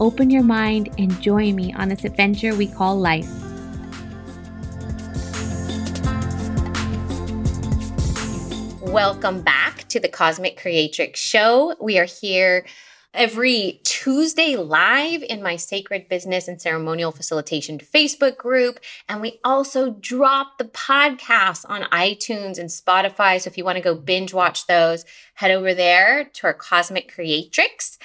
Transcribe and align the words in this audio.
open 0.00 0.30
your 0.30 0.42
mind, 0.42 0.90
and 0.98 1.20
join 1.20 1.56
me 1.56 1.72
on 1.74 1.88
this 1.88 2.04
adventure 2.04 2.54
we 2.54 2.66
call 2.66 2.98
life. 2.98 3.28
Welcome 8.82 9.42
back 9.42 9.86
to 9.88 10.00
the 10.00 10.08
Cosmic 10.08 10.58
Creatrix 10.60 11.20
Show. 11.20 11.76
We 11.80 11.98
are 11.98 12.04
here 12.04 12.66
every 13.14 13.80
Tuesday 13.84 14.56
live 14.56 15.22
in 15.22 15.42
my 15.42 15.56
Sacred 15.56 16.08
Business 16.08 16.46
and 16.46 16.60
Ceremonial 16.60 17.10
Facilitation 17.10 17.78
Facebook 17.78 18.36
group. 18.36 18.80
And 19.08 19.20
we 19.20 19.40
also 19.44 19.90
drop 19.90 20.58
the 20.58 20.64
podcast 20.64 21.64
on 21.68 21.82
iTunes 21.90 22.58
and 22.58 22.68
Spotify. 22.68 23.40
So 23.40 23.48
if 23.48 23.58
you 23.58 23.64
want 23.64 23.76
to 23.76 23.82
go 23.82 23.94
binge 23.94 24.34
watch 24.34 24.66
those, 24.66 25.04
head 25.34 25.50
over 25.50 25.74
there 25.74 26.24
to 26.24 26.46
our 26.46 26.54
Cosmic 26.54 27.12
Creatrix. 27.12 27.98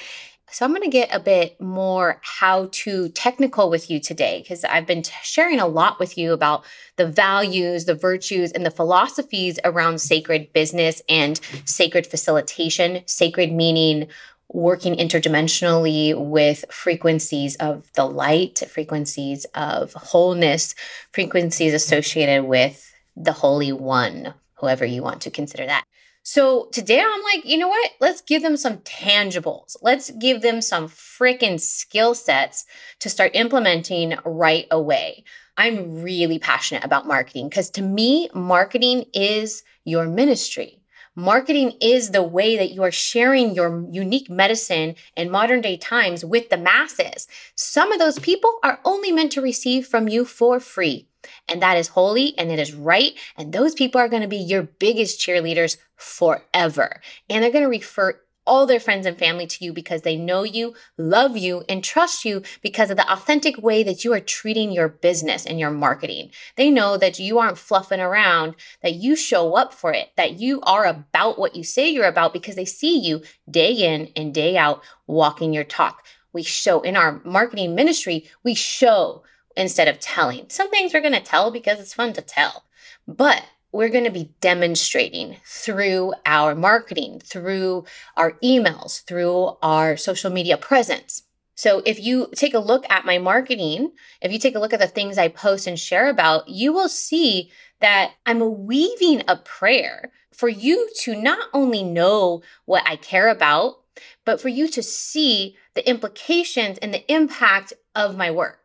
So, 0.53 0.63
I'm 0.63 0.71
going 0.71 0.84
to 0.84 0.88
get 0.88 1.09
a 1.12 1.20
bit 1.20 1.59
more 1.59 2.20
how 2.21 2.70
to 2.71 3.09
technical 3.09 3.72
with 3.72 3.89
you 3.89 4.00
today 4.00 4.41
because 4.41 4.64
I've 4.64 4.86
been 4.86 5.02
t- 5.02 5.11
sharing 5.23 5.59
a 5.59 5.66
lot 5.66 6.00
with 6.00 6.16
you 6.16 6.31
about 6.31 6.64
the 6.95 7.08
values, 7.08 7.86
the 7.86 7.95
virtues, 7.95 8.52
and 8.52 8.63
the 8.63 8.69
philosophies 8.69 9.58
around 9.63 10.00
sacred 10.00 10.53
business 10.53 11.02
and 11.09 11.41
sacred 11.66 12.05
facilitation. 12.05 13.02
Sacred 13.08 13.52
meaning 13.52 14.09
working 14.50 14.95
interdimensionally 14.95 16.16
with 16.16 16.66
frequencies 16.69 17.56
of 17.56 17.91
the 17.94 18.06
light, 18.06 18.61
frequencies 18.69 19.45
of 19.56 19.94
wholeness, 19.94 20.75
frequencies 21.11 21.73
associated 21.73 22.44
with 22.44 22.94
the 23.16 23.31
Holy 23.31 23.72
One, 23.72 24.35
whoever 24.59 24.85
you 24.85 25.02
want 25.02 25.22
to 25.23 25.31
consider 25.31 25.66
that. 25.66 25.85
So 26.25 26.69
today 26.71 27.02
I'm 27.02 27.23
like, 27.23 27.43
you 27.43 27.57
know 27.57 27.67
what? 27.67 27.91
Let's 27.99 28.21
give 28.21 28.41
them 28.41 28.55
some 28.55 28.77
tangibles. 28.77 29.75
Let's 29.81 30.09
give 30.09 30.41
them 30.41 30.61
some 30.61 30.88
freaking 30.88 31.59
skill 31.59 32.16
sets 32.16 32.66
to 32.99 33.09
start 33.09 33.31
implementing 33.35 34.16
right 34.23 34.66
away. 34.71 35.25
I'm 35.57 36.01
really 36.01 36.39
passionate 36.39 36.85
about 36.85 37.07
marketing 37.07 37.49
because 37.49 37.69
to 37.71 37.81
me, 37.81 38.29
marketing 38.33 39.03
is 39.13 39.63
your 39.83 40.07
ministry. 40.07 40.79
Marketing 41.13 41.73
is 41.81 42.11
the 42.11 42.23
way 42.23 42.55
that 42.55 42.71
you 42.71 42.83
are 42.83 42.91
sharing 42.91 43.53
your 43.53 43.85
unique 43.91 44.29
medicine 44.29 44.95
in 45.17 45.29
modern 45.29 45.59
day 45.59 45.75
times 45.75 46.23
with 46.23 46.49
the 46.49 46.57
masses. 46.57 47.27
Some 47.53 47.91
of 47.91 47.99
those 47.99 48.17
people 48.17 48.59
are 48.63 48.79
only 48.85 49.11
meant 49.11 49.33
to 49.33 49.41
receive 49.41 49.88
from 49.88 50.07
you 50.07 50.23
for 50.23 50.61
free. 50.61 51.09
And 51.47 51.61
that 51.61 51.77
is 51.77 51.89
holy 51.89 52.38
and 52.38 52.52
it 52.52 52.59
is 52.59 52.73
right. 52.73 53.13
And 53.38 53.53
those 53.53 53.73
people 53.73 53.99
are 53.99 54.09
going 54.09 54.21
to 54.21 54.27
be 54.27 54.38
your 54.38 54.63
biggest 54.63 55.19
cheerleaders 55.19 55.77
forever. 55.95 57.02
And 57.29 57.43
they're 57.43 57.52
going 57.52 57.63
to 57.63 57.69
refer 57.69 58.19
all 58.45 58.66
their 58.66 58.79
friends 58.79 59.05
and 59.05 59.17
family 59.17 59.47
to 59.47 59.63
you 59.63 59.73
because 59.73 60.01
they 60.01 60.16
know 60.16 60.44
you, 60.44 60.73
love 60.97 61.38
you, 61.38 61.63
and 61.69 61.83
trust 61.83 62.25
you 62.25 62.41
because 62.61 62.89
of 62.89 62.97
the 62.97 63.11
authentic 63.11 63.57
way 63.61 63.83
that 63.83 64.03
you 64.03 64.13
are 64.13 64.19
treating 64.19 64.71
your 64.71 64.89
business 64.89 65.45
and 65.45 65.59
your 65.59 65.71
marketing. 65.71 66.29
They 66.55 66.69
know 66.69 66.97
that 66.97 67.19
you 67.19 67.39
aren't 67.39 67.57
fluffing 67.57 68.00
around, 68.00 68.56
that 68.81 68.95
you 68.95 69.16
show 69.16 69.56
up 69.56 69.73
for 69.73 69.94
it, 69.94 70.09
that 70.17 70.39
you 70.39 70.62
are 70.62 70.85
about 70.85 71.39
what 71.39 71.56
you 71.56 71.63
say 71.63 71.89
you're 71.89 72.06
about 72.06 72.33
because 72.33 72.56
they 72.56 72.66
see 72.66 73.00
you 73.00 73.22
day 73.50 73.72
in 73.72 74.12
and 74.16 74.33
day 74.33 74.57
out 74.57 74.81
walking 75.07 75.53
your 75.53 75.63
talk. 75.63 76.06
We 76.33 76.44
show 76.44 76.81
in 76.81 76.97
our 76.97 77.22
marketing 77.23 77.75
ministry, 77.75 78.29
we 78.44 78.56
show 78.56 79.23
instead 79.56 79.88
of 79.88 80.00
telling. 80.00 80.46
Some 80.50 80.69
things 80.69 80.94
we're 80.94 81.02
going 81.02 81.14
to 81.14 81.22
tell 81.22 81.52
because 81.52 81.80
it's 81.80 81.94
fun 81.94 82.14
to 82.14 82.22
tell. 82.22 82.64
But 83.08 83.44
we're 83.72 83.90
going 83.90 84.03
to 84.03 84.12
be 84.12 84.31
demonstrating 84.40 85.38
through 85.46 86.14
our 86.25 86.53
marketing, 86.53 87.19
through 87.19 87.86
our 88.16 88.34
emails, 88.44 89.03
through 89.03 89.58
our 89.62 89.97
social 89.97 90.31
media 90.31 90.58
presence. 90.58 91.24
So 91.56 91.81
if 91.86 92.00
you 92.00 92.30
take 92.36 92.53
a 92.53 92.59
look 92.59 92.86
at 92.90 93.06
my 93.06 93.18
marketing, 93.18 93.92
if 94.22 94.31
you 94.31 94.40
take 94.40 94.56
a 94.56 94.59
look 94.59 94.74
at 94.74 94.80
the 94.80 94.88
things 94.88 95.18
I 95.18 95.28
post 95.28 95.68
and 95.68 95.80
share 95.80 96.09
about, 96.09 96.50
you 96.50 96.72
will 96.74 96.90
see 96.90 97.52
that 97.80 98.12
I'm 98.25 98.66
weaving 98.66 99.24
a 99.28 99.36
prayer 99.38 100.12
for 100.31 100.50
you 100.50 100.90
to 101.02 101.16
not 101.16 101.50
only 101.53 101.84
know 101.84 102.42
what 102.66 102.84
I 102.88 102.96
care 102.96 103.30
about, 103.30 103.80
but 104.25 104.42
for 104.42 104.50
you 104.50 104.68
to 104.69 104.81
see 104.81 105.56
the 105.75 105.88
implications 105.88 106.78
and 106.80 106.94
the 106.94 107.12
impact 107.12 107.74
of 107.96 108.18
my 108.18 108.31
work. 108.31 108.62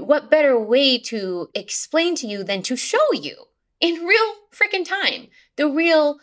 What 0.00 0.30
better 0.30 0.58
way 0.58 0.98
to 0.98 1.48
explain 1.54 2.14
to 2.16 2.26
you 2.26 2.44
than 2.44 2.62
to 2.62 2.76
show 2.76 3.12
you? 3.12 3.46
in 3.82 4.06
real 4.06 4.34
freaking 4.54 4.88
time. 4.88 5.26
The 5.56 5.68
real 5.68 6.20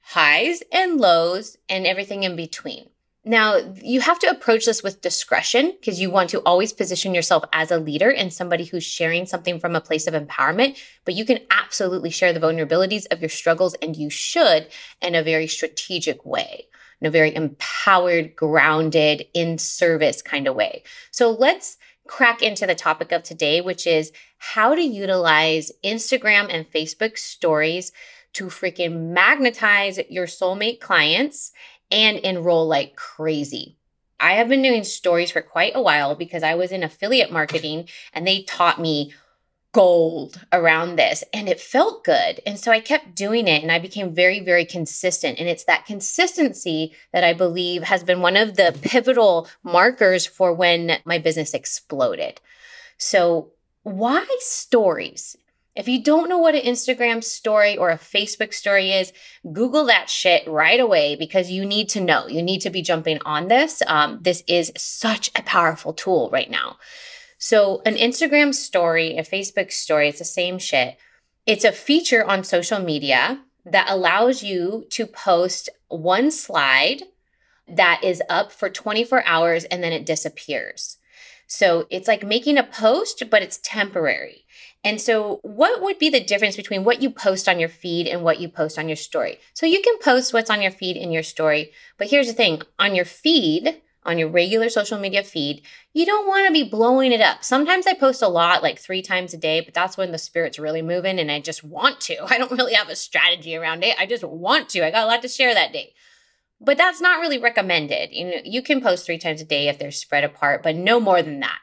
highs 0.00 0.62
and 0.72 0.98
lows 0.98 1.56
and 1.68 1.86
everything 1.86 2.24
in 2.24 2.34
between. 2.34 2.88
Now, 3.24 3.58
you 3.82 4.00
have 4.00 4.18
to 4.20 4.30
approach 4.30 4.64
this 4.64 4.82
with 4.82 5.02
discretion 5.02 5.74
because 5.78 6.00
you 6.00 6.10
want 6.10 6.30
to 6.30 6.40
always 6.40 6.72
position 6.72 7.14
yourself 7.14 7.44
as 7.52 7.70
a 7.70 7.76
leader 7.76 8.10
and 8.10 8.32
somebody 8.32 8.64
who's 8.64 8.84
sharing 8.84 9.26
something 9.26 9.60
from 9.60 9.76
a 9.76 9.82
place 9.82 10.06
of 10.06 10.14
empowerment. 10.14 10.78
But 11.04 11.12
you 11.12 11.26
can 11.26 11.40
absolutely 11.50 12.08
share 12.08 12.32
the 12.32 12.40
vulnerabilities 12.40 13.04
of 13.10 13.20
your 13.20 13.28
struggles, 13.28 13.74
and 13.82 13.94
you 13.94 14.08
should 14.08 14.68
in 15.02 15.14
a 15.14 15.22
very 15.22 15.46
strategic 15.46 16.24
way, 16.24 16.68
in 17.02 17.06
a 17.06 17.10
very 17.10 17.34
empowered, 17.34 18.34
grounded, 18.34 19.26
in 19.34 19.58
service 19.58 20.22
kind 20.22 20.48
of 20.48 20.54
way. 20.54 20.84
So 21.10 21.30
let's 21.30 21.76
crack 22.08 22.42
into 22.42 22.66
the 22.66 22.74
topic 22.74 23.12
of 23.12 23.22
today, 23.22 23.60
which 23.60 23.86
is 23.86 24.10
how 24.38 24.74
to 24.74 24.82
utilize 24.82 25.70
Instagram 25.84 26.52
and 26.52 26.70
Facebook 26.70 27.16
stories 27.16 27.92
to 28.32 28.46
freaking 28.46 29.12
magnetize 29.12 29.98
your 30.10 30.26
soulmate 30.26 30.80
clients 30.80 31.52
and 31.90 32.18
enroll 32.18 32.66
like 32.66 32.96
crazy. 32.96 33.76
I 34.20 34.32
have 34.32 34.48
been 34.48 34.62
doing 34.62 34.82
stories 34.82 35.30
for 35.30 35.42
quite 35.42 35.72
a 35.76 35.82
while 35.82 36.16
because 36.16 36.42
I 36.42 36.56
was 36.56 36.72
in 36.72 36.82
affiliate 36.82 37.30
marketing 37.30 37.88
and 38.12 38.26
they 38.26 38.42
taught 38.42 38.80
me 38.80 39.14
gold 39.72 40.40
around 40.52 40.96
this 40.96 41.22
and 41.32 41.48
it 41.48 41.60
felt 41.60 42.04
good. 42.04 42.40
And 42.46 42.58
so 42.58 42.72
I 42.72 42.80
kept 42.80 43.14
doing 43.14 43.46
it 43.46 43.62
and 43.62 43.70
I 43.70 43.78
became 43.78 44.14
very, 44.14 44.40
very 44.40 44.64
consistent. 44.64 45.38
And 45.38 45.48
it's 45.48 45.64
that 45.64 45.86
consistency 45.86 46.94
that 47.12 47.24
I 47.24 47.34
believe 47.34 47.82
has 47.82 48.02
been 48.02 48.20
one 48.20 48.36
of 48.36 48.56
the 48.56 48.76
pivotal 48.82 49.48
markers 49.62 50.26
for 50.26 50.52
when 50.54 50.98
my 51.04 51.18
business 51.18 51.54
exploded. 51.54 52.40
So, 52.96 53.52
why 53.82 54.26
stories? 54.40 55.36
If 55.76 55.86
you 55.86 56.02
don't 56.02 56.28
know 56.28 56.38
what 56.38 56.56
an 56.56 56.62
Instagram 56.62 57.22
story 57.22 57.76
or 57.76 57.90
a 57.90 57.98
Facebook 57.98 58.52
story 58.52 58.90
is, 58.90 59.12
Google 59.52 59.86
that 59.86 60.10
shit 60.10 60.46
right 60.48 60.80
away 60.80 61.14
because 61.14 61.52
you 61.52 61.64
need 61.64 61.88
to 61.90 62.00
know. 62.00 62.26
You 62.26 62.42
need 62.42 62.62
to 62.62 62.70
be 62.70 62.82
jumping 62.82 63.20
on 63.24 63.46
this. 63.46 63.80
Um, 63.86 64.18
this 64.20 64.42
is 64.48 64.72
such 64.76 65.30
a 65.36 65.42
powerful 65.42 65.92
tool 65.92 66.30
right 66.32 66.50
now. 66.50 66.78
So, 67.38 67.82
an 67.86 67.94
Instagram 67.94 68.52
story, 68.52 69.16
a 69.16 69.22
Facebook 69.22 69.70
story, 69.70 70.08
it's 70.08 70.18
the 70.18 70.24
same 70.24 70.58
shit. 70.58 70.98
It's 71.46 71.64
a 71.64 71.70
feature 71.70 72.24
on 72.24 72.42
social 72.42 72.80
media 72.80 73.40
that 73.64 73.88
allows 73.88 74.42
you 74.42 74.86
to 74.90 75.06
post 75.06 75.68
one 75.86 76.32
slide 76.32 77.04
that 77.68 78.02
is 78.02 78.22
up 78.28 78.50
for 78.50 78.68
24 78.68 79.24
hours 79.24 79.64
and 79.64 79.82
then 79.84 79.92
it 79.92 80.04
disappears. 80.04 80.96
So, 81.46 81.86
it's 81.90 82.08
like 82.08 82.26
making 82.26 82.58
a 82.58 82.64
post, 82.64 83.22
but 83.30 83.40
it's 83.40 83.60
temporary. 83.62 84.44
And 84.82 85.00
so, 85.00 85.38
what 85.42 85.80
would 85.80 86.00
be 86.00 86.10
the 86.10 86.18
difference 86.18 86.56
between 86.56 86.82
what 86.82 87.02
you 87.02 87.08
post 87.08 87.48
on 87.48 87.60
your 87.60 87.68
feed 87.68 88.08
and 88.08 88.24
what 88.24 88.40
you 88.40 88.48
post 88.48 88.80
on 88.80 88.88
your 88.88 88.96
story? 88.96 89.38
So, 89.54 89.64
you 89.64 89.80
can 89.80 89.98
post 90.00 90.34
what's 90.34 90.50
on 90.50 90.60
your 90.60 90.72
feed 90.72 90.96
in 90.96 91.12
your 91.12 91.22
story, 91.22 91.70
but 91.98 92.10
here's 92.10 92.26
the 92.26 92.32
thing 92.32 92.62
on 92.80 92.96
your 92.96 93.04
feed, 93.04 93.80
on 94.08 94.16
your 94.16 94.30
regular 94.30 94.70
social 94.70 94.98
media 94.98 95.22
feed, 95.22 95.60
you 95.92 96.06
don't 96.06 96.26
want 96.26 96.46
to 96.46 96.52
be 96.52 96.66
blowing 96.66 97.12
it 97.12 97.20
up. 97.20 97.44
Sometimes 97.44 97.86
I 97.86 97.92
post 97.92 98.22
a 98.22 98.28
lot, 98.28 98.62
like 98.62 98.78
three 98.78 99.02
times 99.02 99.34
a 99.34 99.36
day, 99.36 99.60
but 99.60 99.74
that's 99.74 99.98
when 99.98 100.12
the 100.12 100.18
spirit's 100.18 100.58
really 100.58 100.80
moving 100.80 101.18
and 101.18 101.30
I 101.30 101.40
just 101.40 101.62
want 101.62 102.00
to. 102.02 102.24
I 102.32 102.38
don't 102.38 102.50
really 102.50 102.72
have 102.72 102.88
a 102.88 102.96
strategy 102.96 103.54
around 103.54 103.84
it. 103.84 104.00
I 104.00 104.06
just 104.06 104.24
want 104.24 104.70
to. 104.70 104.84
I 104.84 104.90
got 104.90 105.04
a 105.04 105.06
lot 105.06 105.20
to 105.22 105.28
share 105.28 105.52
that 105.52 105.74
day. 105.74 105.92
But 106.58 106.78
that's 106.78 107.02
not 107.02 107.20
really 107.20 107.38
recommended. 107.38 108.08
You 108.10 108.24
know, 108.24 108.36
you 108.44 108.62
can 108.62 108.80
post 108.80 109.04
three 109.04 109.18
times 109.18 109.42
a 109.42 109.44
day 109.44 109.68
if 109.68 109.78
they're 109.78 109.90
spread 109.90 110.24
apart, 110.24 110.62
but 110.62 110.74
no 110.74 110.98
more 110.98 111.22
than 111.22 111.40
that. 111.40 111.58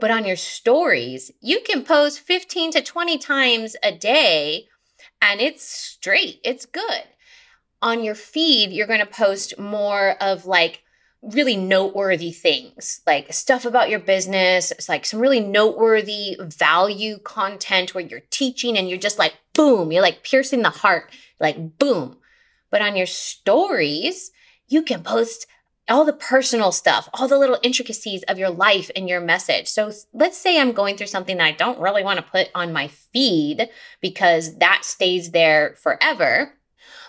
But 0.00 0.10
on 0.10 0.26
your 0.26 0.36
stories, 0.36 1.30
you 1.40 1.60
can 1.64 1.84
post 1.84 2.18
15 2.18 2.72
to 2.72 2.82
20 2.82 3.16
times 3.16 3.76
a 3.84 3.92
day 3.92 4.66
and 5.22 5.40
it's 5.40 5.62
straight. 5.62 6.40
It's 6.44 6.66
good. 6.66 7.04
On 7.80 8.02
your 8.02 8.16
feed, 8.16 8.72
you're 8.72 8.88
going 8.88 9.00
to 9.00 9.06
post 9.06 9.56
more 9.56 10.16
of 10.20 10.46
like 10.46 10.82
really 11.22 11.56
noteworthy 11.56 12.30
things, 12.30 13.00
like 13.06 13.32
stuff 13.32 13.64
about 13.64 13.90
your 13.90 13.98
business. 13.98 14.70
It's 14.70 14.88
like 14.88 15.04
some 15.04 15.20
really 15.20 15.40
noteworthy 15.40 16.36
value 16.40 17.18
content 17.18 17.94
where 17.94 18.04
you're 18.04 18.22
teaching 18.30 18.76
and 18.76 18.88
you're 18.88 18.98
just 18.98 19.18
like, 19.18 19.34
boom, 19.54 19.90
you're 19.90 20.02
like 20.02 20.22
piercing 20.22 20.62
the 20.62 20.70
heart, 20.70 21.10
like, 21.40 21.78
boom. 21.78 22.18
But 22.70 22.82
on 22.82 22.96
your 22.96 23.06
stories, 23.06 24.30
you 24.68 24.82
can 24.82 25.02
post 25.02 25.46
all 25.88 26.04
the 26.04 26.12
personal 26.12 26.72
stuff, 26.72 27.08
all 27.14 27.28
the 27.28 27.38
little 27.38 27.58
intricacies 27.62 28.22
of 28.24 28.38
your 28.38 28.50
life 28.50 28.90
and 28.96 29.08
your 29.08 29.20
message. 29.20 29.68
So 29.68 29.92
let's 30.12 30.36
say 30.36 30.60
I'm 30.60 30.72
going 30.72 30.96
through 30.96 31.06
something 31.06 31.36
that 31.36 31.46
I 31.46 31.52
don't 31.52 31.78
really 31.78 32.02
want 32.02 32.18
to 32.18 32.24
put 32.24 32.48
on 32.54 32.72
my 32.72 32.88
feed 32.88 33.68
because 34.00 34.58
that 34.58 34.84
stays 34.84 35.30
there 35.30 35.76
forever 35.80 36.55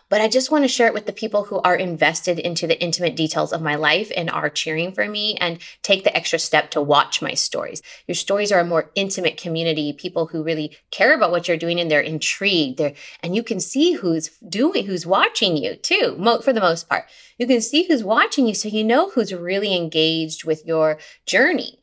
but 0.09 0.21
I 0.21 0.27
just 0.27 0.51
want 0.51 0.63
to 0.63 0.69
share 0.69 0.87
it 0.87 0.93
with 0.93 1.05
the 1.05 1.13
people 1.13 1.45
who 1.45 1.59
are 1.61 1.75
invested 1.75 2.39
into 2.39 2.67
the 2.67 2.81
intimate 2.81 3.15
details 3.15 3.51
of 3.51 3.61
my 3.61 3.75
life 3.75 4.11
and 4.15 4.29
are 4.29 4.49
cheering 4.49 4.91
for 4.91 5.07
me 5.07 5.35
and 5.35 5.59
take 5.83 6.03
the 6.03 6.15
extra 6.15 6.39
step 6.39 6.71
to 6.71 6.81
watch 6.81 7.21
my 7.21 7.33
stories. 7.33 7.81
Your 8.07 8.15
stories 8.15 8.51
are 8.51 8.59
a 8.59 8.65
more 8.65 8.91
intimate 8.95 9.37
community, 9.37 9.93
people 9.93 10.27
who 10.27 10.43
really 10.43 10.77
care 10.91 11.13
about 11.13 11.31
what 11.31 11.47
you're 11.47 11.57
doing 11.57 11.79
and 11.79 11.91
they're 11.91 12.01
intrigued. 12.01 12.77
They're, 12.77 12.93
and 13.21 13.35
you 13.35 13.43
can 13.43 13.59
see 13.59 13.93
who's 13.93 14.29
doing, 14.47 14.85
who's 14.85 15.05
watching 15.05 15.57
you 15.57 15.75
too, 15.75 16.15
mo- 16.17 16.39
for 16.39 16.53
the 16.53 16.61
most 16.61 16.87
part. 16.87 17.05
You 17.37 17.47
can 17.47 17.61
see 17.61 17.87
who's 17.87 18.03
watching 18.03 18.47
you 18.47 18.53
so 18.53 18.69
you 18.69 18.83
know 18.83 19.09
who's 19.09 19.33
really 19.33 19.75
engaged 19.75 20.45
with 20.45 20.65
your 20.65 20.97
journey. 21.25 21.79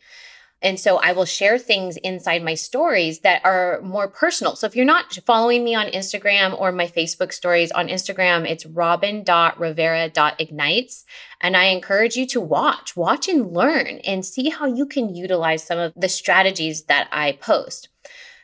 And 0.64 0.80
so 0.80 0.96
I 0.96 1.12
will 1.12 1.26
share 1.26 1.58
things 1.58 1.98
inside 1.98 2.42
my 2.42 2.54
stories 2.54 3.20
that 3.20 3.44
are 3.44 3.82
more 3.82 4.08
personal. 4.08 4.56
So 4.56 4.66
if 4.66 4.74
you're 4.74 4.86
not 4.86 5.18
following 5.26 5.62
me 5.62 5.74
on 5.74 5.88
Instagram 5.88 6.58
or 6.58 6.72
my 6.72 6.86
Facebook 6.86 7.34
stories 7.34 7.70
on 7.72 7.88
Instagram, 7.88 8.48
it's 8.48 8.64
robin.rivera.ignites. 8.64 11.04
And 11.42 11.56
I 11.56 11.64
encourage 11.64 12.16
you 12.16 12.26
to 12.28 12.40
watch, 12.40 12.96
watch 12.96 13.28
and 13.28 13.52
learn 13.52 13.98
and 14.06 14.24
see 14.24 14.48
how 14.48 14.64
you 14.64 14.86
can 14.86 15.14
utilize 15.14 15.62
some 15.62 15.78
of 15.78 15.92
the 15.94 16.08
strategies 16.08 16.84
that 16.84 17.08
I 17.12 17.32
post. 17.32 17.90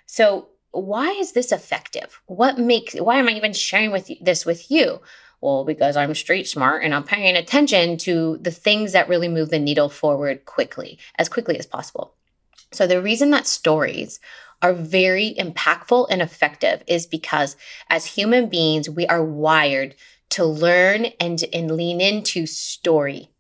So 0.05 0.49
why 0.73 1.13
is 1.13 1.33
this 1.33 1.53
effective? 1.53 2.21
What 2.27 2.59
makes, 2.59 2.95
why 2.95 3.17
am 3.17 3.29
I 3.29 3.33
even 3.33 3.55
sharing 3.55 3.93
with 3.93 4.11
you, 4.11 4.17
this 4.21 4.45
with 4.45 4.71
you? 4.71 5.01
Well, 5.41 5.65
because 5.65 5.97
I'm 5.97 6.15
street 6.15 6.49
smart 6.49 6.85
and 6.85 6.95
I'm 6.95 7.05
paying 7.05 7.37
attention 7.37 7.97
to 7.99 8.39
the 8.39 8.51
things 8.51 8.93
that 8.93 9.09
really 9.09 9.29
move 9.29 9.51
the 9.51 9.59
needle 9.59 9.89
forward 9.89 10.45
quickly, 10.45 10.99
as 11.19 11.29
quickly 11.29 11.59
as 11.59 11.67
possible. 11.67 12.15
So, 12.73 12.87
the 12.87 13.03
reason 13.03 13.31
that 13.31 13.47
stories 13.47 14.21
are 14.63 14.75
very 14.75 15.35
impactful 15.39 16.07
and 16.11 16.21
effective 16.21 16.85
is 16.87 17.07
because 17.07 17.57
as 17.89 18.05
human 18.05 18.49
beings, 18.49 18.91
we 18.91 19.07
are 19.07 19.25
wired 19.25 19.95
to 20.31 20.45
learn 20.45 21.07
and, 21.19 21.43
and 21.53 21.71
lean 21.71 22.01
into 22.01 22.47
story. 22.47 23.31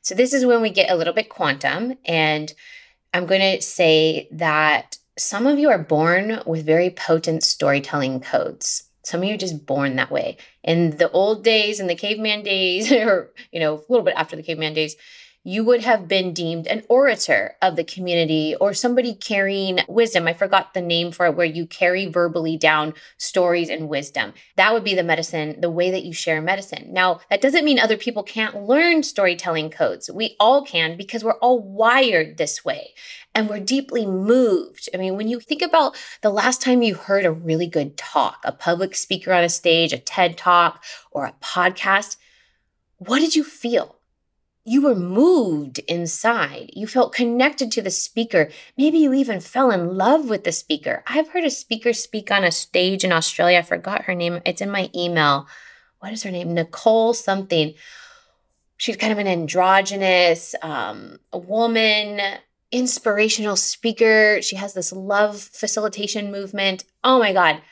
So, 0.00 0.14
this 0.14 0.32
is 0.32 0.46
when 0.46 0.62
we 0.62 0.70
get 0.70 0.90
a 0.90 0.96
little 0.96 1.14
bit 1.14 1.28
quantum. 1.28 1.98
And 2.06 2.52
I'm 3.12 3.26
going 3.26 3.40
to 3.40 3.62
say 3.62 4.28
that 4.32 4.98
some 5.16 5.46
of 5.46 5.58
you 5.58 5.68
are 5.70 5.78
born 5.78 6.40
with 6.46 6.66
very 6.66 6.90
potent 6.90 7.44
storytelling 7.44 8.20
codes. 8.20 8.84
Some 9.04 9.22
of 9.22 9.28
you 9.28 9.34
are 9.34 9.38
just 9.38 9.66
born 9.66 9.96
that 9.96 10.10
way. 10.10 10.36
In 10.62 10.96
the 10.96 11.10
old 11.10 11.44
days, 11.44 11.80
in 11.80 11.86
the 11.86 11.94
caveman 11.94 12.42
days, 12.42 12.90
or, 12.92 13.32
you 13.52 13.60
know, 13.60 13.74
a 13.74 13.84
little 13.88 14.04
bit 14.04 14.14
after 14.16 14.36
the 14.36 14.42
caveman 14.42 14.74
days, 14.74 14.96
you 15.46 15.62
would 15.62 15.82
have 15.82 16.08
been 16.08 16.32
deemed 16.32 16.66
an 16.66 16.82
orator 16.88 17.54
of 17.60 17.76
the 17.76 17.84
community 17.84 18.56
or 18.58 18.72
somebody 18.72 19.14
carrying 19.14 19.78
wisdom. 19.86 20.26
I 20.26 20.32
forgot 20.32 20.72
the 20.72 20.80
name 20.80 21.12
for 21.12 21.26
it, 21.26 21.36
where 21.36 21.44
you 21.44 21.66
carry 21.66 22.06
verbally 22.06 22.56
down 22.56 22.94
stories 23.18 23.68
and 23.68 23.90
wisdom. 23.90 24.32
That 24.56 24.72
would 24.72 24.84
be 24.84 24.94
the 24.94 25.02
medicine, 25.02 25.60
the 25.60 25.70
way 25.70 25.90
that 25.90 26.04
you 26.04 26.14
share 26.14 26.40
medicine. 26.40 26.92
Now, 26.94 27.20
that 27.28 27.42
doesn't 27.42 27.64
mean 27.64 27.78
other 27.78 27.98
people 27.98 28.22
can't 28.22 28.62
learn 28.62 29.02
storytelling 29.02 29.68
codes. 29.68 30.10
We 30.10 30.34
all 30.40 30.64
can 30.64 30.96
because 30.96 31.22
we're 31.22 31.38
all 31.38 31.60
wired 31.60 32.38
this 32.38 32.64
way 32.64 32.94
and 33.34 33.46
we're 33.46 33.60
deeply 33.60 34.06
moved. 34.06 34.88
I 34.94 34.96
mean, 34.96 35.14
when 35.16 35.28
you 35.28 35.40
think 35.40 35.60
about 35.60 35.94
the 36.22 36.30
last 36.30 36.62
time 36.62 36.82
you 36.82 36.94
heard 36.94 37.26
a 37.26 37.32
really 37.32 37.66
good 37.66 37.98
talk, 37.98 38.40
a 38.44 38.52
public 38.52 38.94
speaker 38.94 39.32
on 39.34 39.44
a 39.44 39.50
stage, 39.50 39.92
a 39.92 39.98
TED 39.98 40.38
talk, 40.38 40.82
or 41.10 41.26
a 41.26 41.34
podcast, 41.42 42.16
what 42.96 43.18
did 43.18 43.36
you 43.36 43.44
feel? 43.44 43.98
You 44.64 44.82
were 44.82 44.94
moved 44.94 45.80
inside. 45.80 46.70
You 46.72 46.86
felt 46.86 47.14
connected 47.14 47.70
to 47.72 47.82
the 47.82 47.90
speaker. 47.90 48.50
Maybe 48.78 48.98
you 48.98 49.12
even 49.12 49.40
fell 49.40 49.70
in 49.70 49.96
love 49.96 50.30
with 50.30 50.44
the 50.44 50.52
speaker. 50.52 51.04
I've 51.06 51.28
heard 51.28 51.44
a 51.44 51.50
speaker 51.50 51.92
speak 51.92 52.30
on 52.30 52.44
a 52.44 52.50
stage 52.50 53.04
in 53.04 53.12
Australia. 53.12 53.58
I 53.58 53.62
forgot 53.62 54.04
her 54.04 54.14
name. 54.14 54.40
It's 54.46 54.62
in 54.62 54.70
my 54.70 54.90
email. 54.94 55.46
What 55.98 56.12
is 56.12 56.22
her 56.22 56.30
name? 56.30 56.54
Nicole 56.54 57.12
something. 57.12 57.74
She's 58.78 58.96
kind 58.96 59.12
of 59.12 59.18
an 59.18 59.26
androgynous 59.26 60.54
um, 60.62 61.18
woman 61.32 62.20
inspirational 62.74 63.56
speaker. 63.56 64.42
She 64.42 64.56
has 64.56 64.74
this 64.74 64.92
love 64.92 65.40
facilitation 65.40 66.32
movement. 66.32 66.84
Oh 67.04 67.18
my 67.18 67.32
God. 67.32 67.62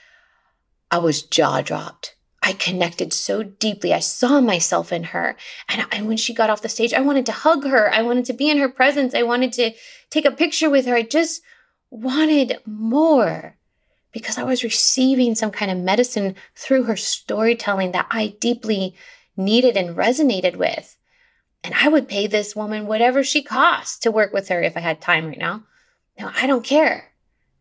I 0.91 0.99
was 0.99 1.23
jaw 1.23 1.61
dropped. 1.62 2.17
I 2.43 2.53
connected 2.55 3.12
so 3.12 3.44
deeply. 3.44 3.94
I 3.94 4.00
saw 4.00 4.41
myself 4.41 4.93
in 4.93 5.05
her. 5.05 5.37
And, 5.69 5.87
and 5.93 6.09
when 6.09 6.17
she 6.17 6.35
got 6.35 6.50
off 6.50 6.62
the 6.62 6.69
stage, 6.69 6.93
I 6.93 7.00
wanted 7.00 7.25
to 7.27 7.33
hug 7.33 7.65
her. 7.65 7.93
I 7.93 8.03
wanted 8.03 8.25
to 8.27 8.33
be 8.33 8.50
in 8.50 8.59
her 8.59 8.69
presence. 8.69 9.15
I 9.15 9.23
wanted 9.23 9.53
to 9.55 9.73
take 10.11 10.25
a 10.25 10.33
picture 10.33 10.69
with 10.69 10.87
her. 10.87 10.97
I 10.97 11.03
just 11.03 11.43
wanted 11.91 12.59
more 12.67 13.56
because 14.11 14.39
I 14.39 14.43
was 14.43 14.65
receiving 14.65 15.35
some 15.35 15.53
kind 15.53 15.71
of 15.71 15.79
medicine 15.79 16.35
through 16.56 16.85
her 16.85 16.97
storytelling 16.97 17.93
that 17.93 18.09
I 18.11 18.35
deeply 18.41 18.97
needed 19.37 19.77
and 19.77 19.97
resonated 19.97 20.56
with. 20.56 20.97
And 21.65 21.75
I 21.75 21.88
would 21.88 22.09
pay 22.09 22.27
this 22.27 22.56
woman 22.56 22.87
whatever 22.87 23.23
she 23.23 23.43
costs 23.43 23.99
to 24.00 24.11
work 24.11 24.33
with 24.33 24.49
her 24.49 24.61
if 24.61 24.77
I 24.77 24.81
had 24.81 25.00
time 25.00 25.29
right 25.29 25.38
now. 25.38 25.62
No, 26.19 26.31
I 26.35 26.47
don't 26.47 26.65
care. 26.65 27.12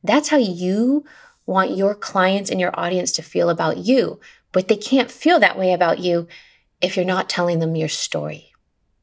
That's 0.04 0.30
how 0.30 0.38
you 0.38 1.06
want 1.46 1.78
your 1.78 1.94
clients 1.94 2.50
and 2.50 2.60
your 2.60 2.78
audience 2.78 3.12
to 3.14 3.22
feel 3.22 3.50
about 3.50 3.78
you. 3.78 4.20
But 4.52 4.68
they 4.68 4.76
can't 4.76 5.12
feel 5.12 5.40
that 5.40 5.58
way 5.58 5.74
about 5.74 6.00
you 6.00 6.28
if 6.82 6.96
you're 6.96 7.06
not 7.06 7.30
telling 7.30 7.60
them 7.60 7.76
your 7.76 7.90
story. 7.90 8.52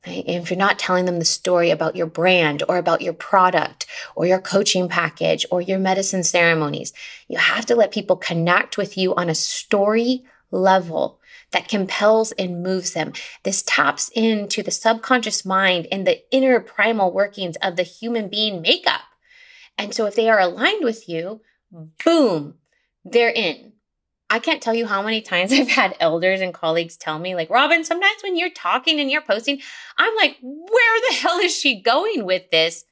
Right? 0.07 0.25
If 0.27 0.51
you're 0.51 0.59
not 0.59 0.79
telling 0.79 1.05
them 1.05 1.19
the 1.19 1.25
story 1.25 1.71
about 1.71 1.97
your 1.97 2.07
brand 2.07 2.63
or 2.69 2.77
about 2.77 3.03
your 3.03 3.13
product 3.13 3.87
or 4.15 4.27
your 4.27 4.41
coaching 4.41 4.89
package 4.89 5.45
or 5.51 5.61
your 5.61 5.79
medicine 5.79 6.23
ceremonies, 6.23 6.93
you 7.29 7.39
have 7.39 7.67
to 7.67 7.75
let 7.75 7.93
people 7.93 8.17
connect 8.17 8.79
with 8.79 8.97
you 8.97 9.15
on 9.15 9.29
a 9.29 9.35
story 9.35 10.25
level 10.51 11.21
that 11.51 11.69
compels 11.69 12.33
and 12.33 12.63
moves 12.63 12.93
them. 12.93 13.13
This 13.43 13.63
taps 13.63 14.11
into 14.15 14.63
the 14.63 14.71
subconscious 14.71 15.45
mind 15.45 15.89
and 15.91 16.07
the 16.07 16.23
inner 16.35 16.61
primal 16.61 17.13
workings 17.13 17.57
of 17.63 17.77
the 17.77 17.83
human 17.83 18.29
being 18.29 18.61
makeup. 18.61 19.01
And 19.77 19.95
so 19.95 20.07
if 20.07 20.15
they 20.15 20.29
are 20.29 20.41
aligned 20.41 20.85
with 20.85 21.09
you, 21.09 21.41
boom, 22.05 22.55
they're 23.05 23.31
in. 23.31 23.73
I 24.31 24.39
can't 24.39 24.63
tell 24.63 24.75
you 24.75 24.87
how 24.87 25.03
many 25.03 25.21
times 25.21 25.53
I've 25.55 25.69
had 25.69 25.97
elders 26.01 26.41
and 26.41 26.55
colleagues 26.55 26.97
tell 26.97 27.19
me, 27.19 27.35
like, 27.35 27.51
Robin, 27.51 27.85
sometimes 27.85 28.23
when 28.23 28.37
you're 28.37 28.51
talking 28.51 29.01
and 29.01 29.11
you're 29.11 29.23
posting, 29.23 29.61
I'm 29.97 30.15
like, 30.17 30.37
where 30.43 31.01
the 31.09 31.15
hell 31.21 31.39
is 31.39 31.57
she 31.57 31.81
going 31.81 32.25
with 32.25 32.51
this? 32.51 32.85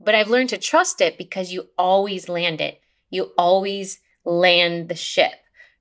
But 0.00 0.14
I've 0.14 0.30
learned 0.30 0.50
to 0.50 0.58
trust 0.58 1.00
it 1.00 1.16
because 1.16 1.52
you 1.52 1.68
always 1.78 2.28
land 2.28 2.60
it. 2.60 2.80
You 3.10 3.32
always 3.38 4.00
land 4.24 4.88
the 4.88 4.94
ship. 4.94 5.32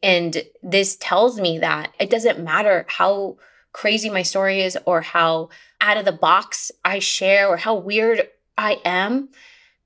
And 0.02 0.44
this 0.62 0.98
tells 0.98 1.40
me 1.40 1.60
that 1.60 1.94
it 2.00 2.10
doesn't 2.10 2.44
matter 2.44 2.86
how 2.90 3.38
crazy 3.72 4.10
my 4.10 4.22
story 4.22 4.62
is 4.62 4.78
or 4.86 5.02
how 5.02 5.50
out 5.82 5.98
of 5.98 6.06
the 6.06 6.12
box 6.12 6.72
I 6.86 7.00
share 7.00 7.48
or 7.48 7.58
how 7.58 7.76
weird 7.76 8.28
I 8.58 8.80
am. 8.86 9.30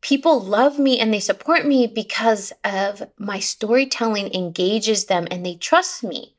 People 0.02 0.40
love 0.40 0.78
me 0.78 1.00
and 1.00 1.14
they 1.14 1.20
support 1.20 1.66
me 1.66 1.88
because 1.88 2.54
of 2.64 3.04
my 3.18 3.40
storytelling 3.40 4.34
engages 4.34 5.06
them 5.06 5.28
and 5.32 5.46
they 5.46 5.56
trust 5.56 6.04
me. 6.04 6.36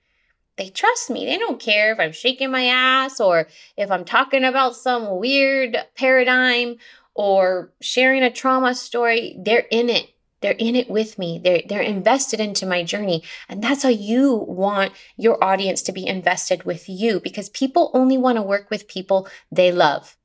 They 0.57 0.69
trust 0.69 1.11
me. 1.11 1.25
They 1.25 1.39
don't 1.39 1.61
care 1.61 1.93
if 1.93 2.01
I'm 2.01 2.13
shaking 2.13 2.51
my 2.51 2.67
ass 2.67 3.21
or 3.21 3.49
if 3.77 3.91
I'm 3.91 4.05
talking 4.05 4.45
about 4.45 4.77
some 4.77 5.19
weird 5.19 5.77
paradigm 5.97 6.77
or 7.15 7.73
sharing 7.81 8.23
a 8.23 8.31
trauma 8.31 8.75
story. 8.75 9.37
They're 9.39 9.67
in 9.71 9.89
it. 9.89 10.11
They're 10.41 10.53
in 10.53 10.77
it 10.77 10.89
with 10.89 11.19
me. 11.19 11.41
They're, 11.43 11.63
they're 11.69 11.81
invested 11.81 12.41
into 12.41 12.67
my 12.67 12.85
journey. 12.85 13.23
And 13.49 13.63
that's 13.63 13.83
how 13.83 13.89
you 13.89 14.35
want 14.35 14.93
your 15.17 15.43
audience 15.43 15.83
to 15.83 15.93
be 15.93 16.07
invested 16.07 16.65
with 16.65 16.89
you 16.89 17.21
because 17.21 17.49
people 17.49 17.91
only 17.95 18.19
want 18.19 18.37
to 18.37 18.43
work 18.43 18.71
with 18.71 18.89
people 18.89 19.29
they 19.51 19.73
love. 19.73 20.17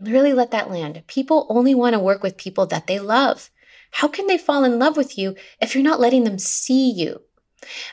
Really 0.00 0.32
let 0.32 0.50
that 0.50 0.70
land. 0.70 1.02
People 1.06 1.46
only 1.48 1.74
want 1.74 1.94
to 1.94 2.00
work 2.00 2.22
with 2.22 2.36
people 2.36 2.66
that 2.66 2.86
they 2.86 2.98
love. 2.98 3.50
How 3.92 4.08
can 4.08 4.26
they 4.26 4.38
fall 4.38 4.64
in 4.64 4.78
love 4.78 4.96
with 4.96 5.18
you 5.18 5.34
if 5.60 5.74
you're 5.74 5.84
not 5.84 6.00
letting 6.00 6.24
them 6.24 6.38
see 6.38 6.90
you? 6.90 7.22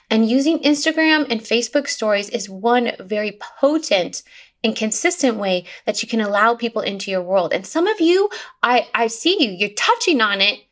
And 0.10 0.30
using 0.30 0.60
Instagram 0.60 1.30
and 1.30 1.42
Facebook 1.42 1.88
stories 1.88 2.30
is 2.30 2.50
one 2.50 2.94
very 3.00 3.38
potent 3.60 4.24
and 4.64 4.76
consistent 4.76 5.38
way 5.38 5.66
that 5.86 6.02
you 6.02 6.08
can 6.08 6.22
allow 6.22 6.56
people 6.56 6.82
into 6.82 7.12
your 7.12 7.22
world. 7.22 7.52
And 7.52 7.66
some 7.66 7.88
of 7.88 8.00
you, 8.00 8.30
I, 8.64 8.88
I 8.94 9.08
see 9.08 9.44
you, 9.44 9.52
you're 9.52 9.70
touching 9.70 10.22
on 10.22 10.40
it 10.40 10.68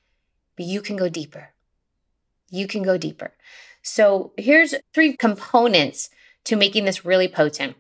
but 0.56 0.66
you 0.66 0.82
can 0.82 0.96
go 0.96 1.10
deeper. 1.10 1.50
You 2.50 2.68
can 2.68 2.84
go 2.84 2.98
deeper. 2.98 3.34
So 3.82 4.34
here's 4.38 4.74
three 4.94 5.16
components 5.16 6.10
to 6.46 6.56
making 6.56 6.86
this 6.86 7.06
really 7.06 7.28
potent. 7.28 7.76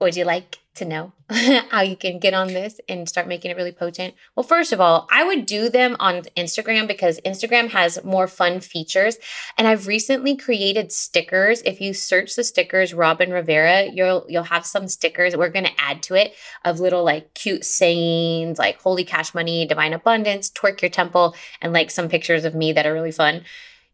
Would 0.00 0.16
you 0.16 0.24
like 0.24 0.58
to 0.76 0.84
know 0.84 1.12
how 1.70 1.82
you 1.82 1.96
can 1.96 2.18
get 2.18 2.32
on 2.32 2.48
this 2.48 2.80
and 2.88 3.08
start 3.08 3.28
making 3.28 3.50
it 3.50 3.56
really 3.56 3.72
potent? 3.72 4.14
Well, 4.34 4.44
first 4.44 4.72
of 4.72 4.80
all, 4.80 5.06
I 5.12 5.24
would 5.24 5.44
do 5.44 5.68
them 5.68 5.96
on 6.00 6.22
Instagram 6.36 6.88
because 6.88 7.20
Instagram 7.20 7.68
has 7.70 8.02
more 8.02 8.26
fun 8.26 8.60
features. 8.60 9.18
And 9.58 9.68
I've 9.68 9.86
recently 9.86 10.36
created 10.36 10.90
stickers. 10.90 11.60
If 11.62 11.80
you 11.80 11.92
search 11.92 12.34
the 12.34 12.44
stickers 12.44 12.94
Robin 12.94 13.30
Rivera, 13.30 13.90
you'll 13.92 14.24
you'll 14.28 14.44
have 14.44 14.64
some 14.64 14.88
stickers 14.88 15.36
we're 15.36 15.50
going 15.50 15.66
to 15.66 15.80
add 15.80 16.02
to 16.04 16.14
it 16.14 16.34
of 16.64 16.80
little 16.80 17.04
like 17.04 17.34
cute 17.34 17.64
sayings 17.64 18.58
like 18.58 18.80
holy 18.80 19.04
cash 19.04 19.34
money, 19.34 19.66
divine 19.66 19.92
abundance, 19.92 20.50
twerk 20.50 20.80
your 20.80 20.90
temple, 20.90 21.34
and 21.60 21.72
like 21.72 21.90
some 21.90 22.08
pictures 22.08 22.44
of 22.44 22.54
me 22.54 22.72
that 22.72 22.86
are 22.86 22.94
really 22.94 23.12
fun 23.12 23.42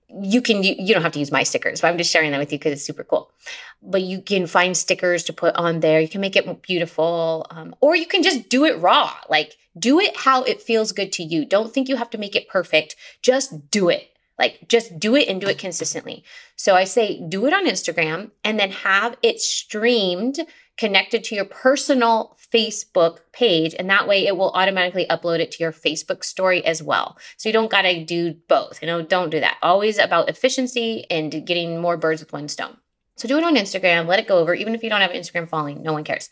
you 0.09 0.41
can 0.41 0.63
you 0.63 0.95
don't 0.95 1.03
have 1.03 1.13
to 1.13 1.19
use 1.19 1.33
my 1.33 1.43
stickers 1.43 1.81
but 1.81 1.89
i'm 1.89 1.99
just 1.99 2.11
sharing 2.11 2.31
that 2.31 2.39
with 2.39 2.53
you 2.53 2.59
because 2.59 2.73
it's 2.73 2.85
super 2.85 3.05
cool. 3.05 3.31
But 3.83 4.03
you 4.03 4.21
can 4.21 4.47
find 4.47 4.77
stickers 4.77 5.23
to 5.25 5.33
put 5.33 5.55
on 5.55 5.81
there. 5.81 6.01
You 6.01 6.09
can 6.09 6.21
make 6.21 6.37
it 6.37 6.63
beautiful 6.63 7.47
um, 7.51 7.75
or 7.81 7.95
you 7.95 8.07
can 8.07 8.23
just 8.23 8.49
do 8.49 8.65
it 8.65 8.79
raw. 8.81 9.13
Like 9.29 9.57
do 9.79 10.01
it 10.01 10.17
how 10.17 10.43
it 10.43 10.63
feels 10.63 10.93
good 10.93 11.13
to 11.13 11.23
you. 11.23 11.45
Don't 11.45 11.73
think 11.73 11.89
you 11.89 11.97
have 11.97 12.11
to 12.11 12.19
make 12.19 12.35
it 12.35 12.49
perfect. 12.49 12.97
Just 13.23 13.71
do 13.71 13.89
it. 13.89 14.11
Like 14.39 14.67
just 14.69 14.99
do 14.99 15.15
it 15.15 15.29
and 15.29 15.41
do 15.41 15.49
it 15.49 15.59
consistently. 15.59 16.25
So 16.57 16.75
i 16.75 16.85
say 16.85 17.21
do 17.29 17.47
it 17.47 17.53
on 17.53 17.67
instagram 17.67 18.31
and 18.45 18.59
then 18.59 18.71
have 18.71 19.17
it 19.23 19.41
streamed 19.41 20.41
connected 20.77 21.25
to 21.25 21.35
your 21.35 21.45
personal 21.45 22.37
Facebook 22.53 23.21
page. 23.33 23.75
And 23.79 23.89
that 23.91 24.07
way 24.07 24.27
it 24.27 24.37
will 24.37 24.51
automatically 24.51 25.07
upload 25.09 25.41
it 25.41 25.51
to 25.53 25.63
your 25.63 25.73
Facebook 25.73 26.23
story 26.23 26.65
as 26.65 26.83
well. 26.83 27.19
So 27.37 27.49
you 27.49 27.53
don't 27.53 27.71
got 27.71 27.83
to 27.83 28.05
do 28.05 28.35
both. 28.49 28.81
You 28.83 28.87
know, 28.87 29.03
don't 29.03 29.31
do 29.31 29.41
that. 29.41 29.57
Always 29.63 29.99
about 29.99 30.29
efficiency 30.29 31.07
and 31.11 31.47
getting 31.47 31.81
more 31.81 31.97
birds 31.97 32.21
with 32.21 32.33
one 32.33 32.49
stone. 32.49 32.77
So 33.17 33.27
do 33.27 33.39
it 33.39 33.45
on 33.45 33.57
Instagram, 33.57 34.07
let 34.07 34.19
it 34.19 34.29
go 34.29 34.39
over. 34.39 34.55
Even 34.55 34.75
if 34.75 34.83
you 34.83 34.91
don't 34.91 35.01
have 35.01 35.11
Instagram 35.11 35.49
following, 35.49 35.83
no 35.83 35.95
one 35.95 36.05
cares. 36.05 36.29